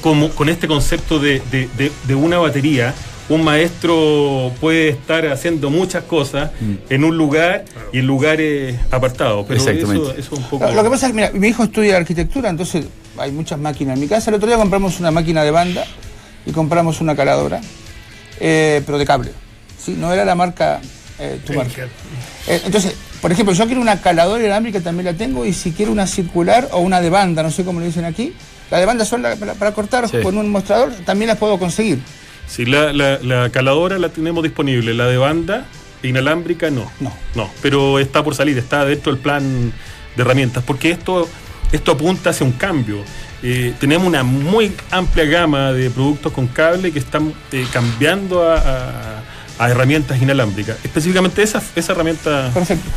[0.00, 2.94] como, con este concepto de, de- de- de una batería,
[3.28, 6.50] un maestro puede estar haciendo muchas cosas
[6.88, 9.44] en un lugar y en lugares apartados.
[9.46, 10.10] Pero Exactamente.
[10.12, 10.64] Eso, eso es un poco.
[10.66, 12.86] Lo, lo que pasa es que, mira, mi hijo estudia arquitectura, entonces
[13.18, 14.30] hay muchas máquinas en mi casa.
[14.30, 15.84] El otro día compramos una máquina de banda
[16.46, 17.60] y compramos una caladora,
[18.40, 19.30] eh, pero de cable.
[19.78, 19.94] ¿sí?
[19.98, 20.80] No era la marca,
[21.18, 21.86] eh, tu marca.
[22.46, 25.92] Eh, entonces, por ejemplo, yo quiero una caladora inalámbrica, también la tengo, y si quiero
[25.92, 28.32] una circular o una de banda, no sé cómo le dicen aquí,
[28.70, 30.18] la de banda son la- para, para cortar Sí.
[30.22, 31.98] con un mostrador, también las puedo conseguir.
[32.46, 35.66] Sí, la, la- la caladora la tenemos disponible, la de banda
[36.02, 36.90] inalámbrica no.
[37.00, 37.12] No.
[37.34, 39.72] No, pero está por salir, está dentro del plan
[40.16, 41.28] de herramientas, porque esto,
[41.72, 42.98] esto apunta hacia un cambio.
[43.42, 48.56] Eh, tenemos una muy amplia gama de productos con cable que están eh, cambiando a,
[48.56, 49.22] a-
[49.58, 50.76] a herramientas inalámbricas.
[50.84, 52.50] Específicamente esa, esa herramienta.
[52.54, 52.88] Perfecto.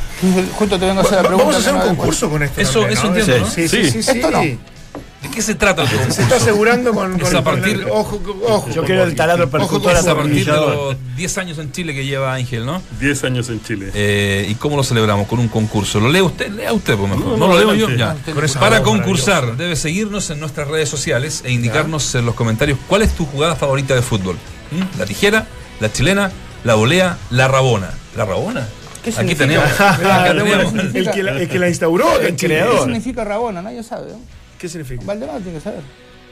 [0.56, 1.44] Justo te vengo a hacer la pregunta.
[1.46, 2.62] Vamos a hacer un no- concurso con esto.
[2.62, 3.18] Eso- también, eso ¿no?
[3.18, 3.68] entiendo, Sí, ¿no?
[3.68, 3.92] sí, sí.
[3.92, 4.04] Sí.
[4.04, 4.42] sí, Esto no.
[4.42, 6.14] ¿De qué se trata el concurso?
[6.16, 7.16] Se está asegurando con.
[7.16, 8.70] Es con- a partir- con el- ojo, ojo.
[8.72, 12.34] Yo quiero el taladro percutor a partir de los 10 años en Chile que lleva
[12.34, 12.82] Ángel, ¿no?
[13.00, 13.92] 10 años en Chile.
[13.94, 15.28] Eh, ¿Y cómo lo celebramos?
[15.28, 16.00] Con un concurso.
[16.00, 16.50] ¿Lo lee usted?
[16.52, 17.26] Lea usted, pues mejor.
[17.26, 17.96] No, No, no, lo leo yo.
[17.96, 18.16] Ya.
[18.60, 23.12] Para concursar, debe seguirnos en nuestras redes sociales e indicarnos en los comentarios cuál es
[23.14, 24.38] tu jugada favorita de fútbol.
[24.72, 25.00] ¿Mm?
[25.00, 25.48] ¿La tijera?
[25.80, 26.32] ¿La chilena?
[26.64, 27.18] ¿La volea?
[27.32, 27.90] ¿La rabona?
[28.16, 28.68] ¿La rabona?
[29.04, 29.66] ¿Qué Aquí tenemos.
[29.80, 32.84] Ah, Acá el, que la, el que la instauró, el ¿Qué creador.
[32.84, 33.62] significa Rabona?
[33.62, 34.12] Nadie sabe.
[34.60, 35.02] ¿Qué significa?
[35.06, 35.82] Valdemar tiene que saber.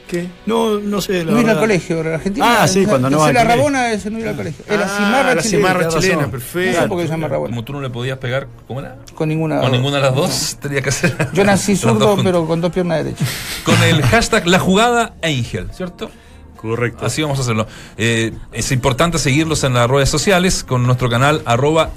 [0.06, 0.28] ¿Qué?
[0.46, 1.24] No, no sé.
[1.24, 2.62] la No ir al colegio, en Argentina.
[2.62, 3.56] Ah, sí, cuando no va la colegio.
[3.56, 4.64] Rabona es no ir al colegio.
[4.68, 5.68] Es la Ah, cimarra la chilena.
[5.68, 6.22] cimarra chilena, razón.
[6.26, 6.80] No perfecto.
[6.82, 7.50] sé por qué se llama Rabona.
[7.50, 8.96] Como tú no le podías pegar, ¿cómo era?
[9.14, 9.60] Con ninguna.
[9.60, 11.16] Con ninguna de las dos, tenía que hacer.
[11.32, 13.28] Yo nací zurdo, pero con dos piernas derechas.
[13.64, 16.10] Con el hashtag La Jugada Angel, ¿cierto?
[16.60, 17.06] Correcto.
[17.06, 17.66] Así vamos a hacerlo.
[17.96, 21.90] Eh, es importante seguirlos en las redes sociales con nuestro canal arroba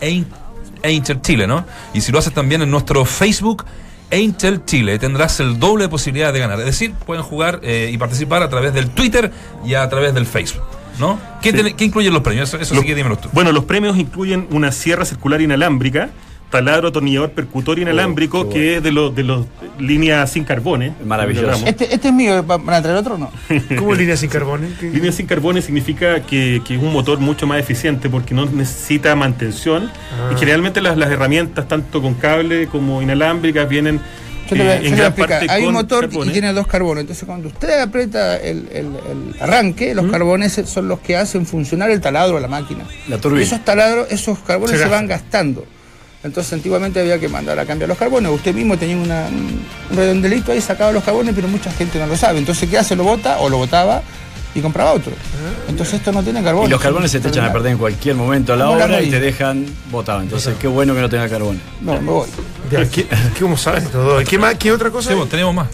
[0.84, 1.66] Angel Chile, ¿no?
[1.94, 3.66] Y si lo haces también en nuestro Facebook
[4.12, 6.60] Angel Chile, tendrás el doble de posibilidades de ganar.
[6.60, 9.32] Es decir, pueden jugar eh, y participar a través del Twitter
[9.66, 10.64] y a través del Facebook,
[11.00, 11.20] ¿no?
[11.42, 11.74] ¿Qué, Sí.
[11.74, 12.54] qué incluyen los premios?
[12.54, 13.30] Eso, sí que dímelo tú.
[13.34, 16.12] Bueno, los premios incluyen una sierra circular inalámbrica,
[16.54, 19.46] taladro atornillador percutor inalámbrico, Oh, que es de los de los
[19.80, 20.94] líneas sin carbones.
[21.04, 21.66] Maravilloso.
[21.66, 23.32] Este, este es mío, ¿van a traer otro o no?
[23.78, 24.70] ¿Cómo línea sin carbones?
[24.80, 28.46] ¿Qué- Línea sin carbones significa que, que es un motor mucho más eficiente porque no
[28.46, 29.90] necesita mantención.
[30.14, 30.32] Ah.
[30.34, 34.00] Y generalmente las, las herramientas, tanto con cable como inalámbricas, vienen
[34.50, 36.34] Yo te voy a- eh, en a gran parte Hay un motor y carbones.
[36.34, 37.02] tiene dos carbones.
[37.02, 41.90] Entonces, cuando usted aprieta el, el- el arranque, los carbones son los que hacen funcionar
[41.90, 42.84] el taladro de la máquina.
[43.08, 43.42] La turbina.
[43.42, 45.66] Y esos taladros, esos carbones Se se, van gastando.
[46.24, 48.32] Entonces, antiguamente había que mandar a cambiar los carbones.
[48.32, 49.66] Usted mismo tenía una- un
[49.96, 52.40] redondelito ahí, sacaba los carbones, pero mucha gente no lo sabe.
[52.40, 52.96] Entonces, ¿qué hace?
[52.96, 54.02] Lo bota o lo botaba
[54.56, 55.12] y compraba otro.
[55.68, 56.70] Entonces, esto no tiene carbones.
[56.70, 58.86] Y los carbones se te echan a perder en cualquier momento a la Como la
[58.86, 60.22] obra y te dejan botado.
[60.22, 61.62] Entonces, qué bueno que no tenga carbones.
[61.82, 62.30] No, me voy.
[62.70, 63.08] ¿Qué, qué
[63.42, 64.24] cómo sabes todo?
[64.24, 65.10] ¿Qué, más, ¿Qué otra cosa?
[65.30, 65.68] Tenemos más.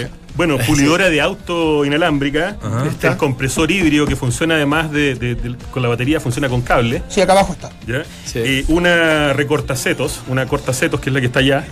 [0.00, 2.86] Eh, bueno, pulidora de auto inalámbrica, Ajá.
[2.86, 6.62] está el compresor híbrido que funciona además de, de- de- con la batería, funciona con
[6.62, 7.02] cable.
[7.08, 7.70] Sí, acá abajo está.
[7.86, 8.02] ¿ya?
[8.24, 8.38] Sí.
[8.44, 11.64] Eh, una recortacetos, una cortacetos que es la que está allá.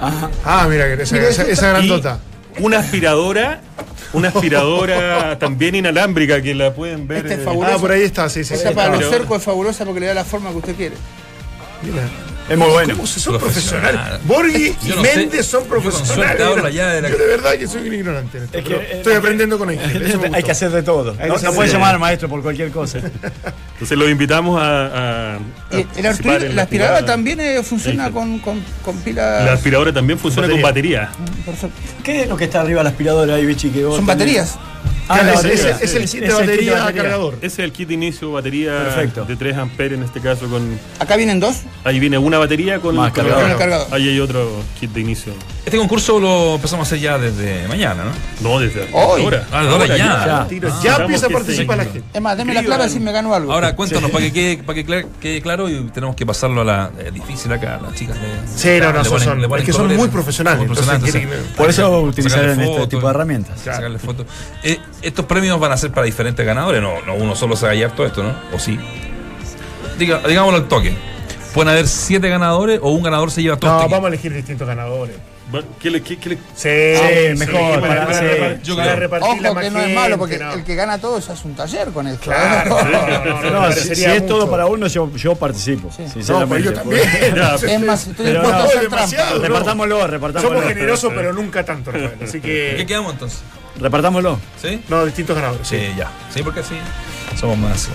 [0.00, 0.30] Ajá.
[0.44, 2.18] Ah, mira, esa, Mira, esa, grandota.
[2.58, 3.60] Y una aspiradora,
[4.12, 7.26] una aspiradora también inalámbrica que la pueden ver.
[7.26, 7.60] Este es eh.
[7.64, 8.54] Ah, por ahí está, sí, sí.
[8.54, 8.74] Esa sí.
[8.74, 10.96] para los cercos es fabulosa porque le da la forma que usted quiere.
[11.82, 12.08] Mira.
[12.50, 12.94] Es muy bueno.
[12.96, 13.80] ¿Cómo se son Profesional.
[13.92, 14.26] profesionales?
[14.26, 15.02] Borghi y no.
[15.02, 16.38] Méndez son profesionales.
[16.38, 16.62] de
[17.00, 19.14] la- Yo de verdad que soy un ignorante en esto, Es que, pero eh, estoy
[19.14, 20.18] aprendiendo con Ángel.
[20.30, 21.16] me Hay que hacer de todo.
[21.16, 22.98] que No, no de puedes llamar al maestro por cualquier cosa.
[22.98, 24.86] Entonces los invitamos a.
[24.86, 25.38] a- a
[25.72, 25.86] Y el
[26.44, 28.12] en la aspiradora también eh, funciona Sí.
[28.12, 29.44] con, con, con pila.
[29.44, 31.10] La aspiradora también funciona con batería.
[31.46, 31.76] Perfecto.
[32.02, 33.70] ¿Qué es lo que está arriba de la aspiradora ahí, Bichi?
[33.70, 34.18] Que vos Son tenés?
[34.18, 34.58] baterías.
[35.08, 35.70] Ah, es, batería.
[35.70, 37.34] es- es el kit de el batería cargador.
[37.36, 39.24] Ese es el kit de inicio, batería Perfecto.
[39.24, 40.46] de 3 amperes en este caso.
[40.48, 41.56] con Acá vienen dos.
[41.84, 43.42] Ahí viene una batería con Más con cargador.
[43.42, 43.86] Con el cargador.
[43.92, 45.32] Ahí hay otro kit de inicio.
[45.64, 48.48] Este concurso lo empezamos a hacer ya desde mañana, ¿no?
[48.50, 49.22] No, desde Hoy.
[49.24, 49.46] ahora.
[49.52, 49.96] Ah, ahora ya.
[49.96, 50.48] Ya, Ah.
[50.82, 52.02] Ya empieza a participar la gente.
[52.14, 53.52] Es más, déme la clara si me gano algo.
[53.52, 56.90] Ahora cuéntanos, para que, quede, para que quede claro, y tenemos que pasarlo a la.
[57.04, 58.16] Es difícil acá, las chicas.
[58.16, 61.68] le- Sí, no, no, son- ponen- es que son muy profesionales, muy entonces entonces, Por
[61.68, 63.60] eso sacarle utilizaron este tipo de herramientas.
[63.60, 64.26] Sacarle fotos.
[64.62, 67.72] Eh, estos premios van a ser para diferentes ganadores, no, no uno solo se va
[67.72, 68.34] a todo esto, ¿no?
[68.54, 68.78] ¿O sí?
[69.98, 70.96] Diga, digámoslo al toque.
[71.52, 73.96] Pueden haber siete ganadores o un ganador se lleva todo No, este equipo.
[73.96, 75.16] vamos a elegir distintos ganadores.
[75.80, 78.24] ¿Qué le- qué- qué le- Sí, mejor, para- para, sí.
[78.38, 79.00] para- Yo para creo.
[79.00, 80.52] repartirla Ojo que no es malo, porque no.
[80.52, 82.24] el que gana todo se hace un taller con esto.
[82.24, 82.84] Claro, ¿eh?
[83.24, 85.90] no, no, no, me No, si, es todo para uno, yo, yo participo.
[85.96, 86.02] Sí.
[86.04, 86.54] No, Sinceramente.
[86.56, 87.02] pero yo también.
[87.70, 89.36] Es más, estoy Pero dispuesto no, a hacer demasiado, trampa.
[89.38, 89.42] no.
[89.54, 90.56] Repartámoslo, repartámoslo.
[90.58, 92.12] Somos generosos, pero nunca tanto, Rafael.
[92.22, 92.86] Así ¿En qué que.
[92.86, 93.40] quedamos entonces?
[93.78, 94.38] Repartámoslo.
[94.60, 94.82] ¿Sí?
[94.88, 95.66] No, distintos ganadores.
[95.66, 96.10] Sí, ya.
[96.34, 96.74] Sí, porque así
[97.38, 97.88] somos más.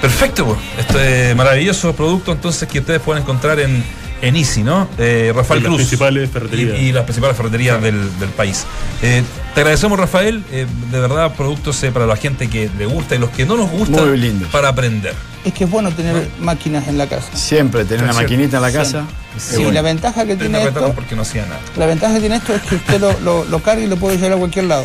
[0.00, 0.58] Perfecto, pues.
[0.78, 3.84] Este maravilloso producto entonces que ustedes pueden encontrar en,
[4.22, 4.88] en Easy, ¿no?
[4.98, 5.76] Eh, Rafael las Cruz.
[5.78, 6.78] principales ferreterías.
[6.78, 8.64] Y, y las principales ferreterías del, del país.
[9.02, 9.22] Eh,
[9.54, 10.42] te agradecemos, Rafael.
[10.50, 13.56] Eh, de verdad, productos eh, para la gente que le gusta y los que no
[13.56, 14.46] nos gusta Muy lindo.
[14.50, 15.14] para aprender.
[15.44, 17.36] Es que es bueno tener máquinas en la casa.
[17.36, 19.04] Siempre tener una maquinita en la casa.
[19.36, 19.72] Sí, bueno.
[19.72, 21.60] la ventaja que tiene esto, porque no hacía nada.
[21.76, 24.16] la ventaja que tiene esto es que usted lo, lo, lo carga y lo puede
[24.18, 24.84] llevar a cualquier lado.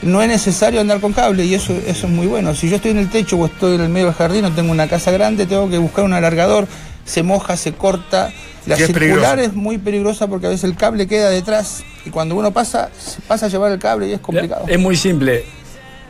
[0.00, 2.54] No es necesario andar con cable y eso, eso es muy bueno.
[2.54, 4.72] Si yo estoy en el techo o estoy en el medio del jardín o tengo
[4.72, 6.66] una casa grande, tengo que buscar un alargador,
[7.04, 8.32] se moja, se corta.
[8.66, 12.36] La es circular es muy peligrosa porque a veces el cable queda detrás y cuando
[12.36, 12.90] uno pasa,
[13.26, 14.64] pasa a llevar el cable y es complicado.
[14.68, 15.44] Es muy simple.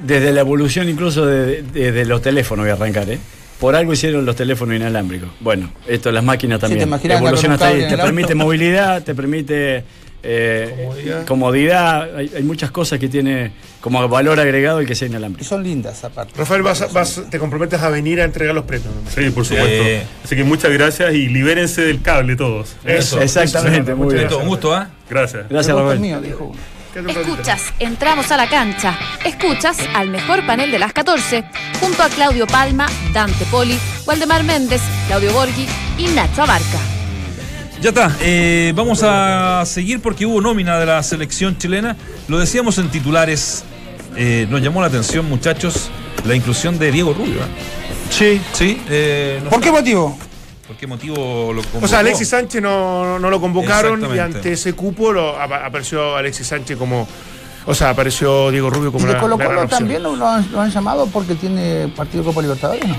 [0.04, 3.18] Desde la evolución incluso de, de- de los teléfonos voy a arrancar, ¿eh?
[3.60, 5.28] Por algo hicieron los teléfonos inalámbricos.
[5.40, 6.88] Bueno, esto las máquinas te también.
[6.88, 7.88] imaginas andar Evoluciona hasta ahí.
[7.88, 9.84] Te permite movilidad, te permite
[10.22, 11.26] eh, Comodidad.
[11.26, 12.16] comodidad.
[12.16, 15.48] Hay, hay muchas cosas que tiene como valor agregado el que sea Y inalámbrico.
[15.48, 16.32] son lindas aparte.
[16.36, 18.92] Rafael, vas, a- vas- te comprometes a venir a entregar los premios.
[18.94, 19.10] ¿no?
[19.10, 19.84] Sí, por supuesto.
[19.84, 19.98] Sí.
[20.24, 22.76] Así que muchas gracias y libérense del cable todos.
[22.84, 23.20] Eso.
[23.20, 24.32] Exactamente, muy bien.
[24.32, 24.88] Un gusto, ¿ah?
[25.10, 25.48] Gracias.
[25.48, 25.98] Gracias, Rafael.
[26.00, 26.52] mío, dijo.
[26.94, 28.98] Escuchas, entramos a la cancha.
[29.24, 31.42] Escuchas al mejor panel de las 14,
[31.80, 35.66] junto a Claudio Palma, Dante Poli, Waldemar Méndez, Claudio Borghi
[35.96, 36.78] y Nacho Abarca.
[37.82, 41.96] Ya está, eh, vamos a seguir porque hubo nómina de la selección chilena.
[42.28, 43.64] Lo decíamos en titulares,
[44.16, 45.90] eh, nos llamó la atención, muchachos,
[46.24, 47.40] la inclusión de Diego Rubio.
[47.40, 48.08] ¿eh?
[48.08, 48.40] Sí.
[48.52, 50.16] Sí, eh, no ¿Por qué motivo?
[50.68, 51.84] ¿Por qué motivo lo convocó?
[51.84, 56.14] O sea, Alexis Sánchez no, no lo convocaron y ante ese cupo lo, apa- apareció
[56.16, 57.08] Alexis Sánchez como.
[57.66, 60.26] O sea, apareció Diego Rubio como ¿Y de la, Colo la Colo también lo, lo
[60.28, 62.84] han, lo han llamado porque tiene partido de Copa Libertadores?
[62.88, 62.96] No.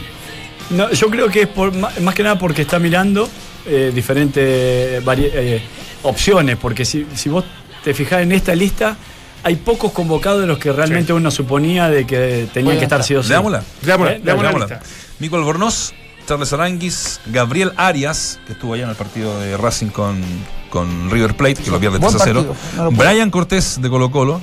[0.70, 3.30] No, yo creo que es por, más que nada porque está mirando
[3.66, 5.62] eh, diferentes eh,
[6.04, 7.44] opciones, porque si, si vos
[7.84, 8.96] te fijás en esta lista,
[9.44, 13.16] hay pocos convocados de los que realmente uno suponía de que tenían que estar sí
[13.16, 13.30] o sí.
[13.30, 13.64] Leámosla.
[13.84, 14.80] Leámosla, Eh, leámosla la Leámosla.
[15.20, 15.94] Mico Albornoz,
[16.26, 20.22] Charles Aranguis, Gabriel Arias, que estuvo allá en el partido de Racing con,
[20.70, 22.46] con River Plate, que lo pierde Buen 3 a 0.
[22.56, 24.40] partido, no Brian Cortés de Colo Colo,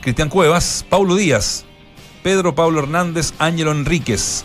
[0.00, 1.64] Cristian Cuevas, Paulo Díaz,
[2.22, 4.44] Pedro Pablo Hernández, Ángelo Enríquez,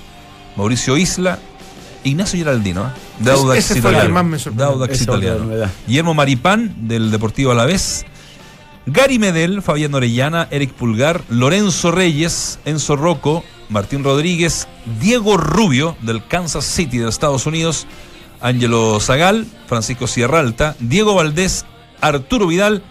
[0.55, 1.37] Mauricio Isla,
[2.03, 2.89] Ignacio Geraldino, ¿eh?
[3.19, 4.13] de Ese- Audax ese fue el que Italiano.
[4.13, 4.65] más me sorprendió.
[4.67, 5.71] de Audax Esa otra Italiano.
[5.87, 8.05] Guillermo Maripán, del Deportivo Alavés.
[8.85, 14.67] Gary Medel, Fabián Orellana, Eric Pulgar, Lorenzo Reyes, Enzo Rocco, Martín Rodríguez,
[14.99, 17.87] Diego Rubio, del Kansas City de Estados Unidos,
[18.41, 21.65] Ángelo Zagal, Francisco Sierra Alta, Diego Valdés,
[22.01, 22.83] Arturo Vidal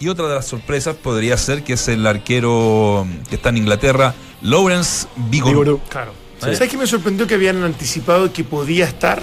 [0.00, 4.14] y otra de las sorpresas podría ser que es el arquero que está en Inglaterra,
[4.42, 5.60] Lawrence Vigorú.
[5.60, 5.80] Vigorú.
[5.88, 6.12] Claro.
[6.46, 6.54] ¿Eh?
[6.54, 9.22] ¿Sabes qué me sorprendió que habían anticipado que podía estar?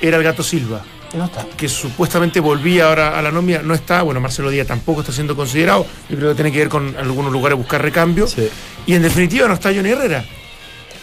[0.00, 0.82] Era el gato Silva.
[1.10, 1.46] Que no está.
[1.58, 5.36] que supuestamente volvía ahora a la nómina, no está, bueno, Marcelo Díaz tampoco está siendo
[5.36, 8.48] considerado, yo creo que tiene que ver con algunos lugares buscar recambio, Sí.
[8.86, 10.24] y en definitiva no está Johnny Herrera,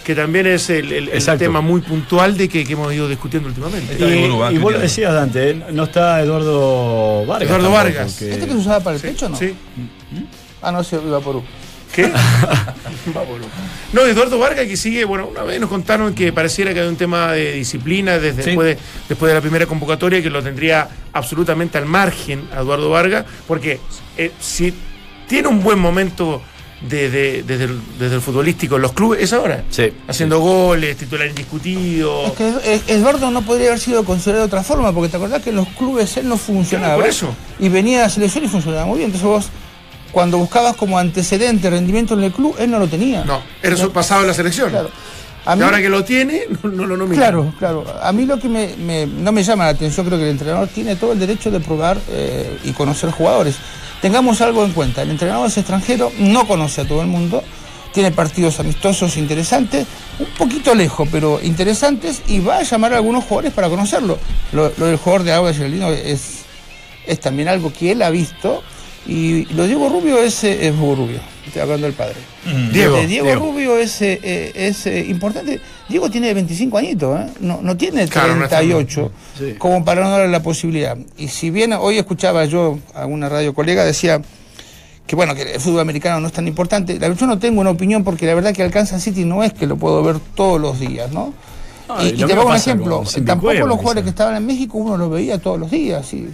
[0.04, 3.94] que también es el, el- tema muy puntual de que, que hemos ido discutiendo últimamente.
[3.94, 5.64] Está Y, y vos lo decías, Dante, ¿eh?
[5.74, 7.48] no está Eduardo Vargas.
[7.48, 8.22] Eduardo tampoco, Vargas.
[8.24, 9.36] ¿Este que se usaba para el pecho no?
[9.38, 9.54] Sí.
[10.64, 11.44] Ah, no, se iba por U.
[11.94, 12.12] ¿Qué?
[13.94, 16.96] No, Eduardo Vargas que sigue, bueno, una vez nos contaron que pareciera que hay un
[16.96, 18.50] tema de disciplina desde Sí.
[18.50, 22.90] después, de, después de la primera convocatoria que lo tendría absolutamente al margen a Eduardo
[22.90, 23.80] Vargas, porque
[24.18, 24.74] eh, si
[25.28, 26.42] tiene un buen momento
[26.82, 29.64] de- de- desde, el, desde el futbolístico en los clubes, es ahora.
[29.70, 29.92] Sí.
[30.08, 32.28] Haciendo goles, titular indiscutido.
[32.28, 35.42] Es que eh, Eduardo no podría haber sido considerado de otra forma, porque te acordás
[35.42, 36.94] que en los clubes él no funcionaba.
[36.96, 37.36] Claro, por eso.
[37.60, 39.08] Y venía a la selección y funcionaba muy bien.
[39.12, 39.50] Entonces vos,
[40.12, 43.24] cuando buscabas como antecedente rendimiento en el club, él no lo tenía.
[43.26, 44.70] No, eso pasaba en la selección.
[44.70, 44.90] Claro.
[45.46, 47.22] A Y ahora que lo tiene, no, no lo nomina.
[47.22, 47.86] Claro, claro.
[48.02, 50.68] A mí lo que me, me- no me llama la atención, creo que el entrenador
[50.68, 53.56] tiene todo el derecho de probar eh, y conocer jugadores.
[54.02, 57.44] Tengamos algo en cuenta, el entrenador es extranjero, no conoce a todo el mundo,
[57.94, 59.86] tiene partidos amistosos interesantes,
[60.20, 64.18] un poquito lejos, pero interesantes, y va a llamar a algunos jugadores para conocerlo.
[64.54, 66.42] Lo, lo del jugador de Agua Geraldino es,
[67.08, 68.62] es también algo que él ha visto.
[69.10, 72.14] Y lo Diego Rubio es, es Hugo Rubio, estoy hablando del padre.
[72.46, 72.72] Mm.
[73.08, 73.36] Diego.
[73.36, 75.60] Rubio es, eh, es eh, importante.
[75.88, 77.26] Diego tiene 25 añitos, ¿eh?
[77.40, 79.12] no, no tiene Claro, no 38,
[79.58, 80.96] como para no darle la posibilidad.
[81.18, 84.22] Y si bien hoy escuchaba yo a una radio colega, decía
[85.08, 87.00] que bueno, que el fútbol americano no es tan importante.
[87.00, 89.54] La- Yo no tengo una opinión porque la verdad que el Kansas City no es
[89.54, 91.34] que lo puedo ver todos los días, ¿no?
[92.02, 93.78] Y, te pongo un ejemplo, tampoco los quizá.
[93.78, 96.14] jugadores que estaban en México uno los veía todos los días.
[96.14, 96.28] Y,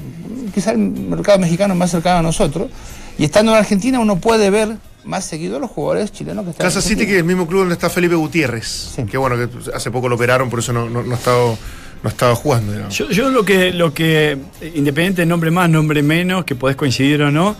[0.53, 2.69] quizá el mercado mexicano es más cercano a nosotros.
[3.17, 6.65] Y estando en Argentina uno puede ver más seguido a los jugadores chilenos que están
[6.65, 8.95] Kansas en City, que es el mismo club donde está Felipe Gutiérrez.
[9.09, 11.55] Que bueno, que hace poco lo operaron, por eso no, no, no estaba,
[12.03, 12.71] no estaba jugando.
[12.71, 12.97] digamos.
[12.97, 14.37] Yo, yo lo que, lo que,
[14.73, 17.55] independiente de nombre más, nombre menos, que podés coincidir o no,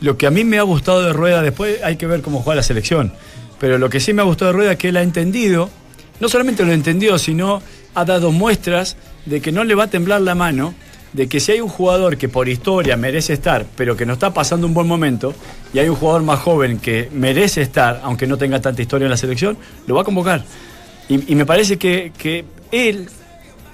[0.00, 2.56] lo que a mí me ha gustado de Rueda, después hay que ver cómo juega
[2.56, 3.12] la selección,
[3.58, 5.70] pero lo que sí me ha gustado de Rueda es que él ha entendido,
[6.20, 7.62] no solamente lo entendió, sino
[7.94, 10.74] ha dado muestras de que no le va a temblar la mano,
[11.12, 14.34] de que si hay un jugador que por historia merece estar, pero que no está
[14.34, 15.34] pasando un buen momento,
[15.72, 19.10] y hay un jugador más joven que merece estar, aunque no tenga tanta historia en
[19.10, 19.56] la selección,
[19.86, 20.44] lo va a convocar.
[21.08, 23.08] Y, me parece que, que él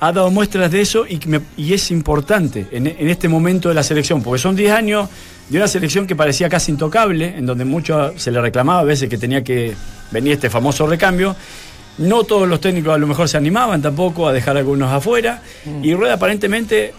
[0.01, 3.83] ha dado muestras de eso y, me- es importante en, en este momento de la
[3.83, 5.09] selección, porque son 10 años
[5.49, 9.09] de una selección que parecía casi intocable, en donde mucho se le reclamaba a veces
[9.09, 9.75] que tenía que
[10.11, 11.35] venir este famoso recambio.
[11.99, 15.43] No todos los técnicos a lo mejor se animaban tampoco a dejar algunos afuera.
[15.83, 16.95] Y Rueda aparentemente,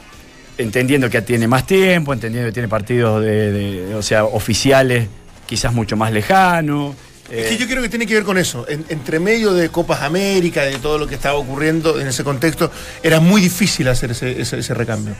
[0.58, 5.08] entendiendo que tiene más tiempo, entendiendo que tiene partidos de, de- o sea, oficiales
[5.48, 6.96] quizás mucho más lejanos.
[7.32, 8.66] Es eh, que yo creo que tiene que ver con eso.
[8.70, 12.70] En- entre medio de Copas América, de todo lo que estaba ocurriendo en ese contexto,
[13.02, 15.16] era muy difícil hacer ese, ese- ese recambio.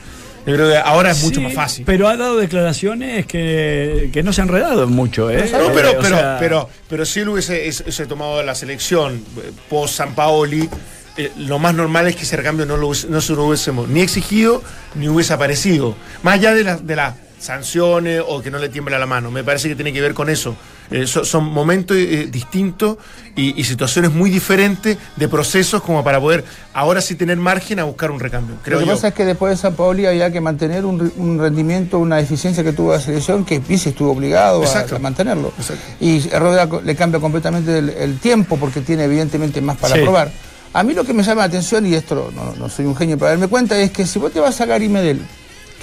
[0.46, 1.84] Yo creo que ahora es mucho Sí, más fácil.
[1.86, 5.48] Pero ha dado declaraciones que, que no se han enredado mucho, ¿eh?
[5.52, 8.54] No, pero, Eh, o pero, sea, pero, pero si él hubiese, es- hubiese tomado la
[8.54, 10.68] selección eh, post San Paoli,
[11.16, 13.88] eh, lo más normal es que ese recambio no, lo, hubiese- no se lo hubiésemos
[13.88, 14.62] ni exigido
[14.96, 15.96] ni hubiese aparecido.
[16.22, 17.14] Más allá de, la- de las
[17.44, 19.30] sanciones o que no le tiembla la mano.
[19.30, 20.56] Me parece que tiene que ver con eso.
[20.90, 22.98] Eh, so- son momentos eh, distintos
[23.36, 27.84] y, y situaciones muy diferentes de procesos como para poder ahora sí tener margen a
[27.84, 28.56] buscar un recambio.
[28.62, 28.94] Creo Lo que yo.
[28.94, 32.62] pasa es que después de San Paoli había que mantener un, un rendimiento, una eficiencia
[32.64, 34.96] que tuvo la selección, que Pizzi estuvo obligado a, Exacto.
[34.96, 35.52] a mantenerlo.
[36.00, 40.02] Y Rueda co- le cambia completamente el, el tiempo porque tiene evidentemente más para Sí.
[40.02, 40.30] probar.
[40.74, 43.16] A mí lo que me llama la atención, y esto no, no soy un genio
[43.16, 45.20] para darme cuenta, es que si vos te vas a Gary Medel,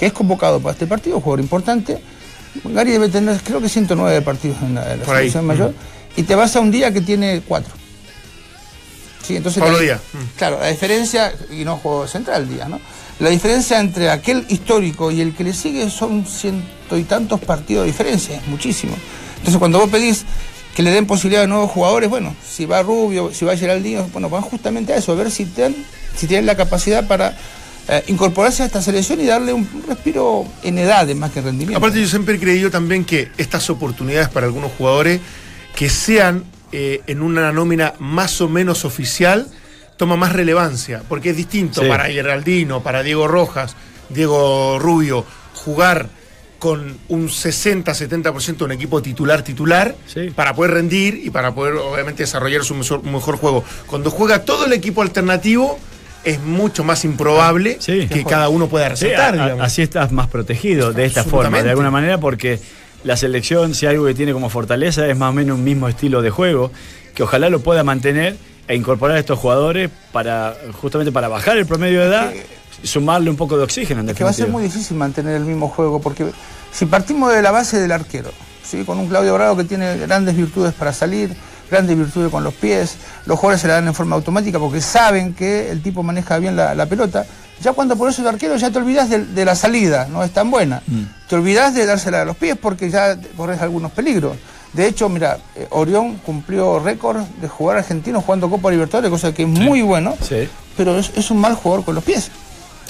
[0.02, 2.02] que es convocado para este partido, jugador importante,
[2.64, 5.20] Gary debe tener creo que 109 partidos en la, en la Por ahí.
[5.30, 5.74] selección mayor,
[6.16, 7.72] y te vas a un día que tiene 4.
[9.24, 10.00] Sí, entonces Pablo la- Díaz.
[10.36, 12.80] Claro, la diferencia, y no juego central Díaz, ¿no?
[13.20, 17.84] La diferencia entre aquel histórico y el que le sigue son ciento y tantos partidos
[17.84, 18.96] de diferencia, es muchísimo.
[19.36, 20.24] Entonces cuando vos pedís
[20.74, 24.28] que le den posibilidad a nuevos jugadores, bueno, si va Rubio, si va Geraldino, bueno,
[24.28, 25.46] van justamente a eso, a ver si
[26.16, 27.36] si tienen la capacidad para
[27.88, 31.78] eh, incorporarse a esta selección y darle un respiro en edades más que en rendimiento.
[31.78, 35.20] Aparte yo siempre he creído también que estas oportunidades para algunos jugadores
[35.74, 39.46] que sean eh, en una nómina más o menos oficial
[39.96, 41.88] toma más relevancia, porque es distinto Sí.
[41.88, 43.76] para Geraldino, para Diego Rojas,
[44.08, 45.24] Diego Rubio,
[45.54, 46.08] jugar
[46.58, 49.96] con un 60-70% de un equipo titular titular
[50.36, 53.64] para poder rendir y para poder obviamente desarrollar su mejor, mejor juego.
[53.86, 55.78] Cuando juega todo el equipo alternativo
[56.24, 59.34] es mucho más improbable que cada uno pueda Sí, resaltar.
[59.38, 59.66] a- a- digamos.
[59.66, 62.60] así estás más protegido de esta forma, de alguna manera, porque
[63.04, 66.22] la selección, si algo que tiene como fortaleza, es más o menos un mismo estilo
[66.22, 66.70] de juego,
[67.14, 68.36] que ojalá lo pueda mantener
[68.68, 72.32] e incorporar a estos jugadores para justamente para bajar el promedio de edad,
[72.84, 74.00] sumarle un poco de oxígeno.
[74.00, 76.26] En Es que va a ser muy difícil mantener el mismo juego, porque
[76.72, 78.30] si partimos de la base del arquero,
[78.64, 78.84] ¿sí?
[78.84, 81.34] con un Claudio Bravo que tiene grandes virtudes para salir,
[81.72, 82.94] grandes virtudes con los pies,
[83.26, 86.54] los jugadores se la dan en forma automática porque saben que el tipo maneja bien
[86.54, 87.24] la, la pelota,
[87.60, 90.30] ya cuando por eso el arquero ya te olvidas de, de la salida, no es
[90.32, 90.82] tan buena.
[91.28, 94.36] Te olvidas de dársela a los pies porque ya corres algunos peligros.
[94.72, 99.42] De hecho, mira, eh, Orión cumplió récord de jugar argentino jugando Copa Libertadores, cosa que
[99.42, 100.14] es muy bueno,
[100.76, 102.30] pero es, es un mal jugador con los pies.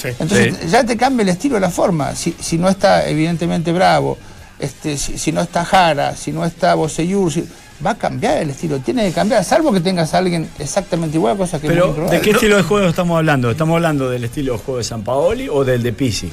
[0.05, 0.69] Entonces Sí.
[0.69, 2.15] ya te cambia el estilo, la forma.
[2.15, 4.17] Si, si no está evidentemente Bravo,
[4.59, 7.47] este, si, si no está Jara, si no está Boseyur, si-
[7.85, 11.37] va a cambiar el estilo, tiene que cambiar, salvo que tengas a alguien exactamente igual,
[11.37, 11.93] cosa que Pero.
[12.11, 13.51] ¿de qué estilo de juego estamos hablando?
[13.51, 16.31] ¿Estamos hablando del estilo de juego de San Paoli o del de Pisi?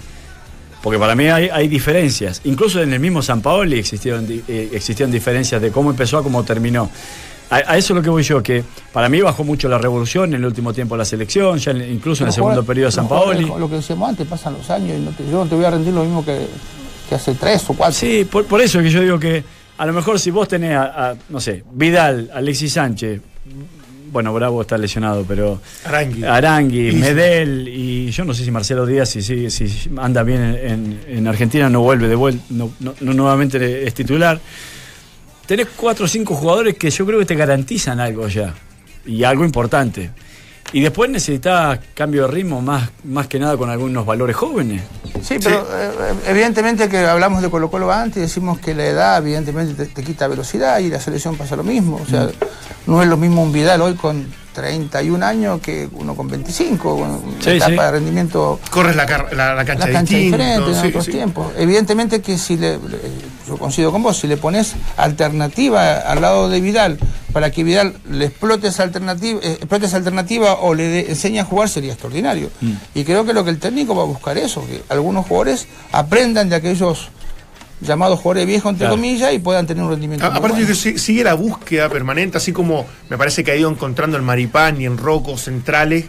[0.81, 2.39] Porque para mí hay, hay diferencias.
[2.45, 6.43] Incluso en el mismo San Paoli existieron, eh, existían diferencias de cómo empezó a cómo
[6.43, 6.89] terminó.
[7.49, 10.29] A, a eso es lo que voy yo, que para mí bajó mucho la revolución
[10.29, 12.91] en el último tiempo de la selección, ya en- incluso en el segundo periodo de
[12.93, 13.45] San Paoli.
[13.45, 15.71] Lo que decíamos antes, pasan los años y no te- yo no te voy a
[15.71, 16.47] rendir lo mismo que,
[17.09, 17.95] que hace tres o cuatro.
[17.95, 19.43] Sí, por, por eso es que yo digo que
[19.79, 23.19] a lo mejor si vos tenés a, a, no sé, Vidal, Alexis Sánchez,
[24.11, 26.23] bueno, Bravo está lesionado, pero Arangui.
[26.23, 30.55] Arangui, Medel y yo no sé si Marcelo Díaz, si, si, si anda bien en,
[30.71, 34.39] en- en Argentina, no vuelve de vuelta, no, no- no nuevamente es titular.
[35.45, 38.53] Tenés cuatro o cinco jugadores que yo creo que te garantizan algo ya,
[39.05, 40.11] y algo importante.
[40.73, 44.81] Y después necesitas cambio de ritmo, más, más que nada con algunos valores jóvenes.
[45.21, 45.91] Sí, pero eh,
[46.27, 50.03] evidentemente que hablamos de Colo Colo antes y decimos que la edad evidentemente te, te
[50.03, 51.99] quita velocidad y la selección pasa lo mismo.
[52.01, 52.91] O sea, Mm.
[52.91, 57.09] no es lo mismo un Vidal hoy con 31 años que uno con 25, con
[57.09, 57.75] una Sí, etapa sí.
[57.77, 61.11] de rendimiento Corres la, car- la, la cancha la cancha distinto, diferente en otros sí.
[61.11, 61.51] tiempos.
[61.57, 62.79] Evidentemente que si le,
[63.47, 66.97] yo coincido con vos, si le pones alternativa al lado de Vidal
[67.33, 71.45] para que Vidal le explote esa alternativa, eh, explote esa alternativa o le enseñe a
[71.45, 72.49] jugar sería extraordinario.
[72.95, 76.49] Y creo que lo que el técnico va a buscar eso, que algunos jugadores aprendan
[76.49, 77.09] de aquellos
[77.81, 78.95] llamados jugadores viejos entre Claro.
[78.95, 80.25] comillas y puedan tener un rendimiento.
[80.25, 80.67] A- muy aparte, bueno.
[80.67, 84.23] que sí- sigue la búsqueda permanente, así como me parece que ha ido encontrando el
[84.23, 86.05] Maripán y en Rocco centrales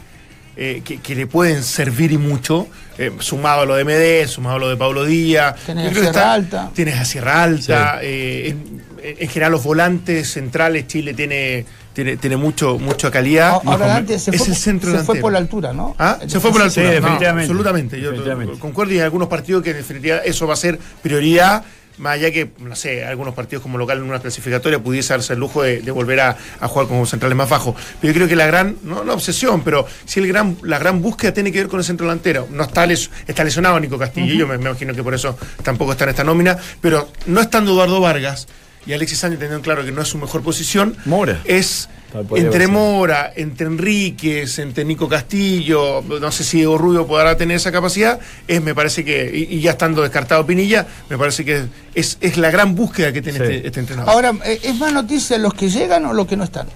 [0.56, 2.66] eh, que, que le pueden servir y mucho,
[2.98, 5.54] eh, sumado a lo de MD, sumado a lo de Pablo Díaz.
[5.66, 6.70] Yo a Sierra Alta.
[6.74, 7.98] Tienes a Sierra Alta.
[8.02, 8.82] eh, en,
[9.18, 13.61] en general, los volantes centrales, Chile tiene, tiene, tiene mucho, mucha calidad.
[13.64, 15.95] Ahora Dante se, es fue, el centro se fue por la altura, ¿no?
[15.99, 16.18] ¿Ah?
[16.26, 17.01] Se fue por la Sí, altura.
[17.01, 17.43] No, definitivamente.
[17.51, 18.01] absolutamente.
[18.01, 18.59] Yo Definitivamente.
[18.59, 21.64] concuerdo y hay algunos partidos que en definitiva eso va a ser prioridad.
[21.99, 25.38] Más allá que, no sé, algunos partidos como local en una clasificatoria pudiese darse el
[25.38, 27.74] lujo de, de volver a, a jugar con centrales más bajos.
[28.01, 31.03] Pero yo creo que la gran, no la obsesión, pero sí el gran, la gran
[31.03, 32.49] búsqueda tiene que ver con el centro delantero.
[32.53, 35.93] No está, les- está lesionado Nico Castillo, yo me, me imagino que por eso tampoco
[35.93, 38.49] está en esta nómina, pero no estando Eduardo Vargas
[38.87, 41.41] y Alexis Sánchez teniendo claro que no es su mejor posición, Mora.
[41.45, 41.89] es
[42.35, 42.66] entre.
[42.66, 48.18] Mora, entre Enríquez, entre Nico Castillo, no sé si Diego Rubio podrá tener esa capacidad,
[48.49, 52.37] es me parece que, y, y ya estando descartado Pinilla, me parece que es, es
[52.37, 53.45] la gran búsqueda que tiene Sí.
[53.45, 54.12] este, este entrenador.
[54.12, 56.66] Ahora, eh, ¿es más noticia los que llegan o los que no están?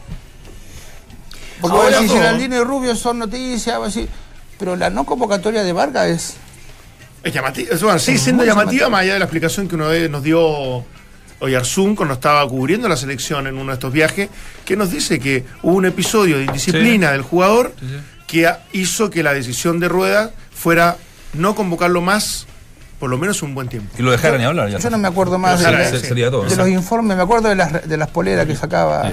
[1.60, 2.18] Porque Ahora vos decís, todo.
[2.18, 4.06] Geraldino y Rubio son noticias, así,
[4.58, 6.34] pero la no convocatoria de Vargas es...
[7.24, 8.88] Es llamativa, bueno, sigue Es siendo llamativa, llamativa.
[8.90, 10.84] más allá de la explicación que vez nos dio
[11.44, 14.28] Oyarzún cuando estaba cubriendo la selección en uno de estos viajes,
[14.64, 17.12] que nos dice que hubo un episodio de indisciplina Sí.
[17.12, 17.74] del jugador
[18.26, 20.96] que hizo que la decisión de Rueda fuera
[21.34, 22.46] no convocarlo más,
[22.98, 23.94] por lo menos un buen tiempo.
[23.98, 24.68] Y lo dejaran ni hablar.
[24.70, 26.06] Ya Yo no me acuerdo más de, Ojalá, de sí.
[26.06, 26.44] sería todo.
[26.44, 29.10] los informes, me acuerdo de las, de las poleras que sacaba...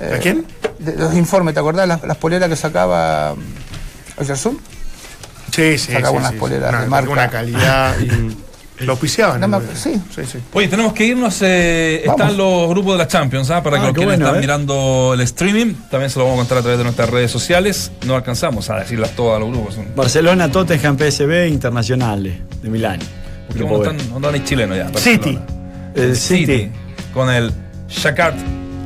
[0.00, 0.46] eh, ¿A quién?
[0.78, 1.86] De los informes, ¿te acordás?
[1.88, 4.58] Las, las poleras que sacaba mm, Oyarzún.
[5.50, 7.10] Sí, sí, Sacaba sí, unas sí, poleras una, de marca.
[7.10, 7.98] Una calidad.
[8.00, 8.08] y
[8.80, 9.40] lo auspiciaban.
[9.40, 9.60] No ¿no?
[9.74, 10.00] sí.
[10.14, 10.38] sí, sí.
[10.52, 11.40] Oye, tenemos que irnos.
[11.42, 13.62] eh, están los grupos de la Champions, ¿ah?
[13.62, 14.40] para Ah, que los quienes bueno, están eh.
[14.40, 15.74] mirando el streaming.
[15.90, 17.90] También se lo vamos a contar a través de nuestras redes sociales.
[18.06, 19.76] No alcanzamos a decirlas todas a los grupos.
[19.96, 23.00] Barcelona, Tottenham, PSV, Internacionales de Milán.
[23.46, 24.08] Porque Grupo ¿Dónde B.
[24.14, 24.98] están, hay chilenos ya?
[24.98, 25.38] City.
[25.94, 26.46] El City.
[26.46, 26.70] City.
[27.14, 27.52] Con el
[27.88, 28.34] Shakhtar.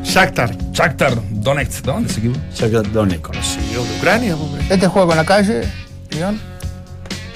[0.04, 0.56] Shakhtar.
[0.72, 1.84] Shakhtar Donetsk.
[1.84, 2.40] ¿De dónde es ese equipo?
[2.54, 3.34] Shakhtar Donetsk.
[3.42, 4.62] Sí, de Ucrania, hombre.
[4.70, 5.62] Este juega con la calle,
[6.10, 6.40] León.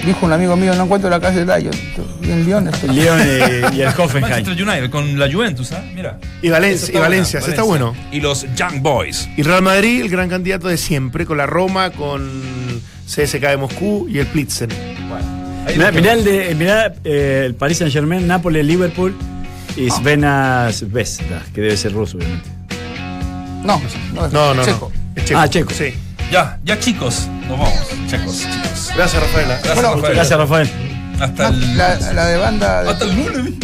[0.06, 1.74] Dijo un amigo mío, no encuentro la calle de Lyon.
[2.22, 2.90] Y en Lyon estoy.
[2.90, 4.30] Lyon y, y el Hoffenheim.
[4.30, 5.82] Manchester United con la Juventus, ¿ah?
[5.94, 6.18] Mira.
[6.42, 7.94] Y Valencia, y está bueno.
[8.12, 9.28] Y los Young Boys.
[9.36, 12.30] Y Real Madrid, el gran candidato de siempre, con la Roma, con
[13.06, 14.70] CSK de Moscú y el Plitzen.
[15.66, 19.16] Ahí Mirá, el, de, mirá, eh, el Paris Saint Germain, Nápoles, Liverpool
[19.76, 22.48] y Svena Zvezda, que debe ser ruso, obviamente.
[23.64, 23.82] No,
[24.14, 24.92] no, No, no, Checo.
[24.94, 25.20] no.
[25.20, 25.40] Es checo.
[25.40, 25.70] Ah, checo.
[25.74, 25.92] Sí.
[26.36, 27.72] Ya, ya chicos, nos vamos.
[28.10, 28.92] Chicos, chicos.
[28.94, 29.54] Gracias, Rafaela.
[29.54, 30.14] Gracias, Bueno, Rafael.
[30.16, 30.70] Gracias, Rafael.
[31.18, 32.82] Hasta el, La, la de banda.
[32.82, 33.54] de- hasta el lunes.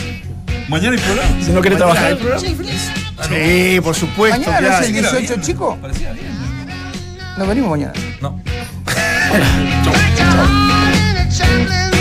[0.69, 1.29] Mañana hay programa.
[1.45, 2.05] Si no querés Mañana trabajar.
[2.07, 2.43] hay programa.
[3.19, 3.37] Ah, no.
[3.37, 4.51] Sí, por supuesto.
[4.51, 5.43] Mañana es el Sí, era 18, bien.
[5.47, 5.79] chico.
[5.83, 6.33] Parecía bien.
[7.37, 7.93] Nos venimos mañana.
[8.23, 8.41] No.
[11.37, 11.92] Chau.